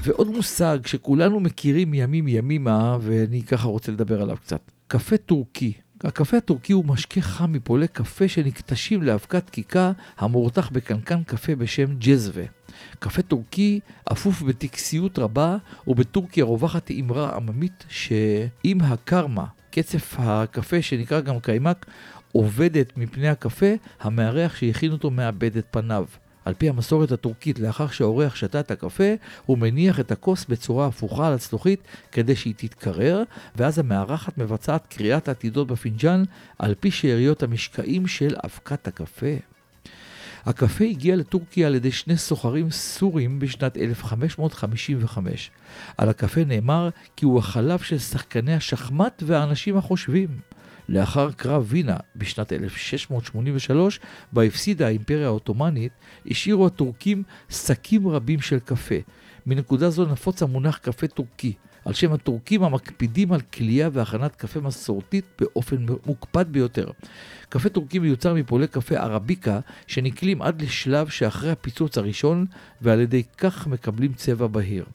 ועוד 0.03 0.27
מושג 0.27 0.79
שכולנו 0.85 1.39
מכירים 1.39 1.91
מימים 1.91 2.27
ימימה, 2.27 2.97
ואני 3.01 3.43
ככה 3.43 3.67
רוצה 3.67 3.91
לדבר 3.91 4.21
עליו 4.21 4.37
קצת. 4.37 4.71
קפה 4.87 5.17
טורקי. 5.17 5.73
הקפה 6.03 6.37
הטורקי 6.37 6.73
הוא 6.73 6.85
משקה 6.85 7.21
חם 7.21 7.51
מפולי 7.51 7.87
קפה 7.87 8.27
שנקטשים 8.27 9.03
לאבקת 9.03 9.49
קיקה 9.49 9.91
המורתח 10.17 10.69
בקנקן 10.69 11.23
קפה 11.23 11.55
בשם 11.55 11.95
ג'זווה. 11.99 12.43
קפה 12.99 13.21
טורקי 13.21 13.79
אפוף 14.11 14.41
בטקסיות 14.41 15.19
רבה, 15.19 15.57
ובטורקיה 15.87 16.45
רווחת 16.45 16.91
אמרה 16.91 17.35
עממית 17.35 17.85
שאם 17.89 18.77
הקרמה, 18.81 19.45
קצף 19.71 20.15
הקפה 20.17 20.81
שנקרא 20.81 21.19
גם 21.19 21.39
קיימק, 21.39 21.85
אובדת 22.31 22.97
מפני 22.97 23.29
הקפה, 23.29 23.73
המארח 23.99 24.55
שהכין 24.55 24.91
אותו 24.91 25.11
מאבד 25.11 25.57
את 25.57 25.65
פניו. 25.71 26.05
על 26.45 26.53
פי 26.57 26.69
המסורת 26.69 27.11
הטורקית, 27.11 27.59
לאחר 27.59 27.87
שהאורח 27.87 28.35
שתה 28.35 28.59
את 28.59 28.71
הקפה, 28.71 29.13
הוא 29.45 29.57
מניח 29.57 29.99
את 29.99 30.11
הכוס 30.11 30.45
בצורה 30.49 30.87
הפוכה 30.87 31.27
על 31.27 31.33
הצלוחית 31.33 31.79
כדי 32.11 32.35
שהיא 32.35 32.53
תתקרר, 32.57 33.23
ואז 33.55 33.79
המארחת 33.79 34.37
מבצעת 34.37 34.87
קריאת 34.87 35.29
עתידות 35.29 35.67
בפינג'אן 35.67 36.23
על 36.59 36.75
פי 36.79 36.91
שאריות 36.91 37.43
המשקעים 37.43 38.07
של 38.07 38.35
אבקת 38.45 38.87
הקפה. 38.87 39.35
הקפה 40.45 40.83
הגיע 40.83 41.15
לטורקיה 41.15 41.67
על 41.67 41.75
ידי 41.75 41.91
שני 41.91 42.17
סוחרים 42.17 42.71
סורים 42.71 43.39
בשנת 43.39 43.77
1555. 43.77 45.51
על 45.97 46.09
הקפה 46.09 46.43
נאמר 46.43 46.89
כי 47.15 47.25
הוא 47.25 47.39
החלב 47.39 47.79
של 47.79 47.99
שחקני 47.99 48.53
השחמט 48.53 49.23
והאנשים 49.25 49.77
החושבים. 49.77 50.27
לאחר 50.89 51.31
קרב 51.31 51.65
וינה 51.67 51.97
בשנת 52.15 52.53
1683, 52.53 53.99
בה 54.31 54.43
הפסידה 54.43 54.87
האימפריה 54.87 55.25
העות'מאנית, 55.25 55.91
השאירו 56.27 56.67
הטורקים 56.67 57.23
שקים 57.49 58.07
רבים 58.07 58.41
של 58.41 58.59
קפה. 58.59 58.95
מנקודה 59.45 59.89
זו 59.89 60.05
נפוץ 60.05 60.43
המונח 60.43 60.77
קפה 60.77 61.07
טורקי, 61.07 61.53
על 61.85 61.93
שם 61.93 62.13
הטורקים 62.13 62.63
המקפידים 62.63 63.33
על 63.33 63.41
כלייה 63.41 63.89
והכנת 63.93 64.35
קפה 64.35 64.59
מסורתית 64.59 65.25
באופן 65.39 65.85
מוקפד 66.05 66.45
ביותר. 66.51 66.87
קפה 67.49 67.69
טורקי 67.69 67.99
מיוצר 67.99 68.33
מפולי 68.33 68.67
קפה 68.67 68.95
ערביקה 68.95 69.59
שנקלים 69.87 70.41
עד 70.41 70.61
לשלב 70.61 71.09
שאחרי 71.09 71.51
הפיצוץ 71.51 71.97
הראשון 71.97 72.45
ועל 72.81 72.99
ידי 72.99 73.23
כך 73.37 73.67
מקבלים 73.67 74.13
צבע 74.13 74.47
בהיר. 74.47 74.85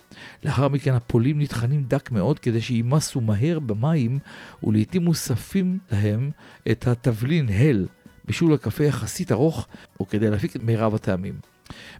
לאחר 0.45 0.68
מכן 0.68 0.95
הפולים 0.95 1.41
נטחנים 1.41 1.84
דק 1.89 2.11
מאוד 2.11 2.39
כדי 2.39 2.61
שימסו 2.61 3.20
מהר 3.20 3.59
במים 3.59 4.18
ולעיתים 4.62 5.05
מוספים 5.05 5.78
להם 5.93 6.30
את 6.70 6.86
התבלין 6.86 7.49
הל, 7.49 7.86
בישול 8.24 8.55
הקפה 8.55 8.84
יחסית 8.84 9.32
ארוך 9.32 9.68
וכדי 10.03 10.30
להפיק 10.30 10.57
את 10.57 10.62
מירב 10.62 10.95
הטעמים. 10.95 11.34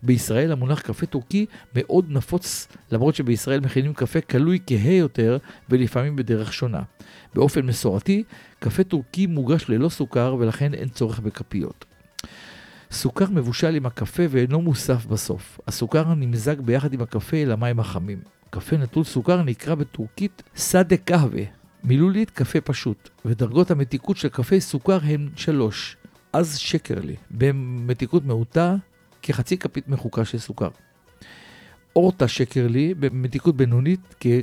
בישראל 0.03 0.53
המונח 0.53 0.81
קפה 0.81 1.07
טורקי 1.07 1.47
מאוד 1.75 2.07
נפוץ, 2.09 2.69
למרות 2.93 3.15
שבישראל 3.15 3.61
מכינים 3.61 3.95
קפה 3.95 4.21
קלוי 4.21 4.59
כהה 4.67 4.93
יותר 4.93 5.39
ולפעמים 5.69 6.17
בדרך 6.17 6.53
שונה. 6.53 6.83
באופן 7.35 7.67
מסורתי, 7.67 8.23
קפה 8.59 8.85
טורקי 8.85 9.27
מוגש 9.27 9.65
ללא 9.69 9.89
סוכר 9.89 10.37
ולכן 10.39 10.75
אין 10.75 10.89
צורך 10.89 11.21
בכפיות. 11.21 11.85
סוכר 12.91 13.27
מבושל 13.31 13.75
עם 13.75 13.87
הקפה 13.87 14.23
ואינו 14.31 14.61
מוסף 14.61 15.07
בסוף. 15.07 15.61
הסוכר 15.67 16.15
נמזג 16.15 16.61
ביחד 16.61 16.93
עם 16.93 17.01
הקפה 17.01 17.37
אל 17.37 17.53
המים 17.53 17.81
החמים. 17.81 18.19
קפה 18.51 18.77
נטול 18.77 19.05
סוכר 19.05 19.43
נקרא 19.43 19.75
בטורקית 19.75 20.43
סאדה 20.57 20.97
קהווה, 20.97 21.43
מילולית 21.85 22.31
קפה 22.31 22.61
פשוט, 22.61 23.09
ודרגות 23.25 23.71
המתיקות 23.71 24.17
של 24.17 24.29
קפה 24.29 24.61
סוכר 24.61 24.99
הן 25.03 25.29
שלוש. 25.37 25.97
אז 26.33 26.59
שקר 26.59 27.01
לי. 27.01 27.17
במתיקות 27.31 28.25
מעוטה, 28.25 28.77
כחצי 29.29 29.59
כפית 29.59 29.89
מחוקה 29.89 30.25
של 30.25 30.39
סוכר. 30.39 30.69
אורטה 31.97 32.29
שקר 32.29 32.67
לי 32.67 32.95
במתיקות 32.95 33.57
בינונית 33.57 34.01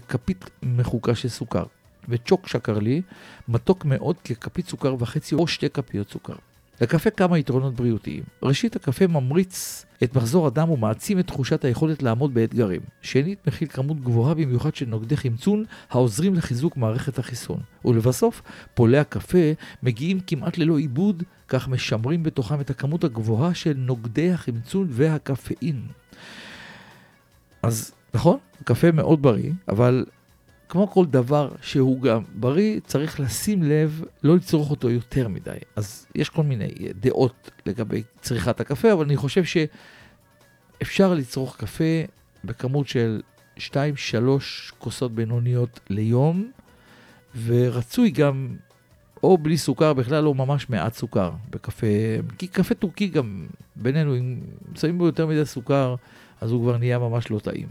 ככפית 0.07 0.49
מחוקה 0.63 1.15
של 1.15 1.29
סוכר. 1.29 1.63
וצ'וק 2.09 2.47
שקר 2.47 2.79
לי 2.79 3.01
מתוק 3.47 3.85
מאוד 3.85 4.17
ככפית 4.17 4.67
סוכר 4.67 4.95
וחצי 4.99 5.35
או 5.35 5.47
שתי 5.47 5.69
כפיות 5.69 6.09
סוכר. 6.09 6.35
לקפה 6.81 7.09
כמה 7.09 7.37
יתרונות 7.37 7.73
בריאותיים. 7.73 8.23
ראשית, 8.43 8.75
הקפה 8.75 9.07
ממריץ 9.07 9.85
את 10.03 10.15
מחזור 10.15 10.47
הדם 10.47 10.69
ומעצים 10.69 11.19
את 11.19 11.27
תחושת 11.27 11.65
היכולת 11.65 12.03
לעמוד 12.03 12.33
באתגרים. 12.33 12.81
שנית, 13.01 13.47
מכיל 13.47 13.67
כמות 13.67 13.99
גבוהה 13.99 14.33
במיוחד 14.33 14.75
של 14.75 14.85
נוגדי 14.85 15.17
חמצון 15.17 15.63
העוזרים 15.89 16.35
לחיזוק 16.35 16.77
מערכת 16.77 17.19
החיסון. 17.19 17.59
ולבסוף, 17.85 18.41
פולי 18.73 18.97
הקפה 18.97 19.51
מגיעים 19.83 20.19
כמעט 20.27 20.57
ללא 20.57 20.77
עיבוד, 20.77 21.23
כך 21.47 21.67
משמרים 21.67 22.23
בתוכם 22.23 22.61
את 22.61 22.69
הכמות 22.69 23.03
הגבוהה 23.03 23.53
של 23.53 23.73
נוגדי 23.77 24.31
החמצון 24.31 24.87
והקפאין. 24.89 25.81
אז 27.63 27.91
נכון, 28.13 28.37
קפה 28.63 28.91
מאוד 28.91 29.21
בריא, 29.21 29.51
אבל 29.69 30.05
כמו 30.69 30.91
כל 30.91 31.05
דבר 31.05 31.51
שהוא 31.61 32.01
גם 32.01 32.23
בריא, 32.35 32.79
צריך 32.79 33.19
לשים 33.19 33.63
לב 33.63 34.03
לא 34.23 34.35
לצרוך 34.35 34.71
אותו 34.71 34.89
יותר 34.89 35.27
מדי. 35.27 35.57
אז 35.75 36.07
יש 36.15 36.29
כל 36.29 36.43
מיני 36.43 36.69
דעות 36.99 37.51
לגבי 37.65 38.03
צריכת 38.21 38.59
הקפה, 38.59 38.93
אבל 38.93 39.05
אני 39.05 39.17
חושב 39.17 39.43
שאפשר 39.43 41.13
לצרוך 41.13 41.57
קפה 41.57 41.83
בכמות 42.43 42.87
של 42.87 43.21
2-3 43.57 43.61
כוסות 44.79 45.15
בינוניות 45.15 45.79
ליום, 45.89 46.51
ורצוי 47.45 48.09
גם 48.09 48.55
או 49.23 49.37
בלי 49.37 49.57
סוכר 49.57 49.93
בכלל, 49.93 50.27
או 50.27 50.33
ממש 50.33 50.69
מעט 50.69 50.93
סוכר 50.93 51.31
בקפה. 51.49 51.87
כי 52.37 52.47
קפה 52.47 52.75
טורקי 52.75 53.07
גם, 53.07 53.47
בינינו, 53.75 54.17
אם 54.17 54.39
שמים 54.75 54.97
בו 54.97 55.05
יותר 55.05 55.27
מדי 55.27 55.45
סוכר, 55.45 55.95
אז 56.41 56.51
הוא 56.51 56.61
כבר 56.61 56.77
נהיה 56.77 56.99
ממש 56.99 57.31
לא 57.31 57.39
טעים. 57.39 57.67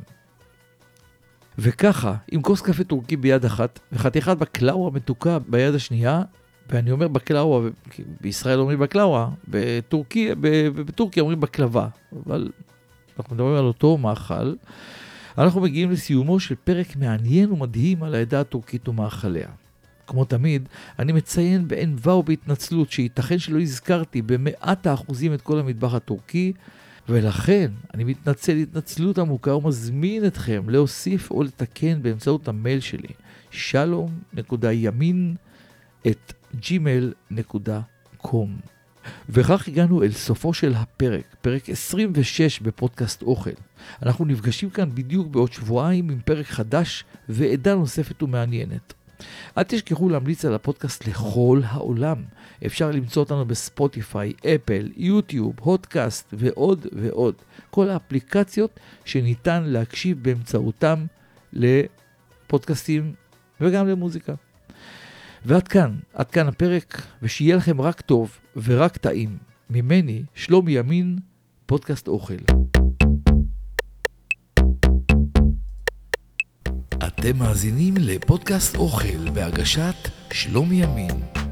וככה, 1.58 2.14
עם 2.30 2.42
כוס 2.42 2.60
קפה 2.60 2.84
טורקי 2.84 3.16
ביד 3.16 3.44
אחת, 3.44 3.80
וחתיכת 3.92 4.36
בקלאווה 4.36 4.90
מתוקה 4.90 5.38
ביד 5.48 5.74
השנייה, 5.74 6.22
ואני 6.70 6.90
אומר 6.90 7.08
בקלאווה, 7.08 7.70
בישראל 8.20 8.58
אומרים 8.58 8.78
בקלאווה, 8.78 9.28
בטורקי, 9.48 10.30
בטורקיה 10.74 11.20
אומרים 11.22 11.40
בקלבה, 11.40 11.88
אבל 12.26 12.50
אנחנו 13.18 13.34
מדברים 13.34 13.56
על 13.56 13.64
אותו 13.64 13.98
מאכל. 13.98 14.54
אנחנו 15.38 15.60
מגיעים 15.60 15.90
לסיומו 15.90 16.40
של 16.40 16.54
פרק 16.64 16.96
מעניין 16.96 17.52
ומדהים 17.52 18.02
על 18.02 18.14
העדה 18.14 18.40
הטורקית 18.40 18.88
ומאכליה. 18.88 19.48
כמו 20.06 20.24
תמיד, 20.24 20.68
אני 20.98 21.12
מציין 21.12 21.68
בענווה 21.68 22.14
ובהתנצלות 22.14 22.90
שייתכן 22.90 23.38
שלא 23.38 23.60
הזכרתי 23.60 24.22
במאת 24.22 24.86
האחוזים 24.86 25.34
את 25.34 25.40
כל 25.40 25.58
המטבח 25.58 25.94
הטורקי, 25.94 26.52
ולכן 27.08 27.70
אני 27.94 28.04
מתנצל 28.04 28.56
התנצלות 28.56 29.18
עמוקה 29.18 29.54
ומזמין 29.54 30.26
אתכם 30.26 30.70
להוסיף 30.70 31.30
או 31.30 31.42
לתקן 31.42 32.02
באמצעות 32.02 32.48
המייל 32.48 32.80
שלי 32.80 33.08
שלום.ימין 33.50 35.34
את 36.06 36.32
gmail.com 36.62 38.28
וכך 39.28 39.68
הגענו 39.68 40.02
אל 40.02 40.12
סופו 40.12 40.54
של 40.54 40.74
הפרק, 40.74 41.36
פרק 41.40 41.70
26 41.70 42.60
בפודקאסט 42.60 43.22
אוכל. 43.22 43.50
אנחנו 44.02 44.24
נפגשים 44.24 44.70
כאן 44.70 44.90
בדיוק 44.94 45.28
בעוד 45.28 45.52
שבועיים 45.52 46.10
עם 46.10 46.18
פרק 46.24 46.46
חדש 46.46 47.04
ועדה 47.28 47.74
נוספת 47.74 48.22
ומעניינת. 48.22 48.94
אל 49.58 49.62
תשכחו 49.62 50.08
להמליץ 50.08 50.44
על 50.44 50.54
הפודקאסט 50.54 51.06
לכל 51.06 51.60
העולם. 51.64 52.22
אפשר 52.66 52.90
למצוא 52.90 53.22
אותנו 53.22 53.44
בספוטיפיי, 53.44 54.32
אפל, 54.46 54.90
יוטיוב, 54.96 55.54
הודקאסט 55.60 56.34
ועוד 56.38 56.86
ועוד. 56.92 57.34
כל 57.70 57.88
האפליקציות 57.88 58.80
שניתן 59.04 59.62
להקשיב 59.66 60.22
באמצעותם 60.22 61.06
לפודקאסטים 61.52 63.14
וגם 63.60 63.88
למוזיקה. 63.88 64.34
ועד 65.44 65.68
כאן, 65.68 65.96
עד 66.14 66.30
כאן 66.30 66.48
הפרק, 66.48 67.02
ושיהיה 67.22 67.56
לכם 67.56 67.80
רק 67.80 68.00
טוב 68.00 68.38
ורק 68.56 68.96
טעים. 68.96 69.38
ממני, 69.70 70.22
שלומי 70.34 70.72
ימין, 70.72 71.18
פודקאסט 71.66 72.08
אוכל. 72.08 72.73
אתם 77.26 77.38
מאזינים 77.38 77.94
לפודקאסט 78.00 78.76
אוכל 78.76 79.30
בהגשת 79.32 79.94
שלומי 80.32 80.82
ימין. 80.82 81.43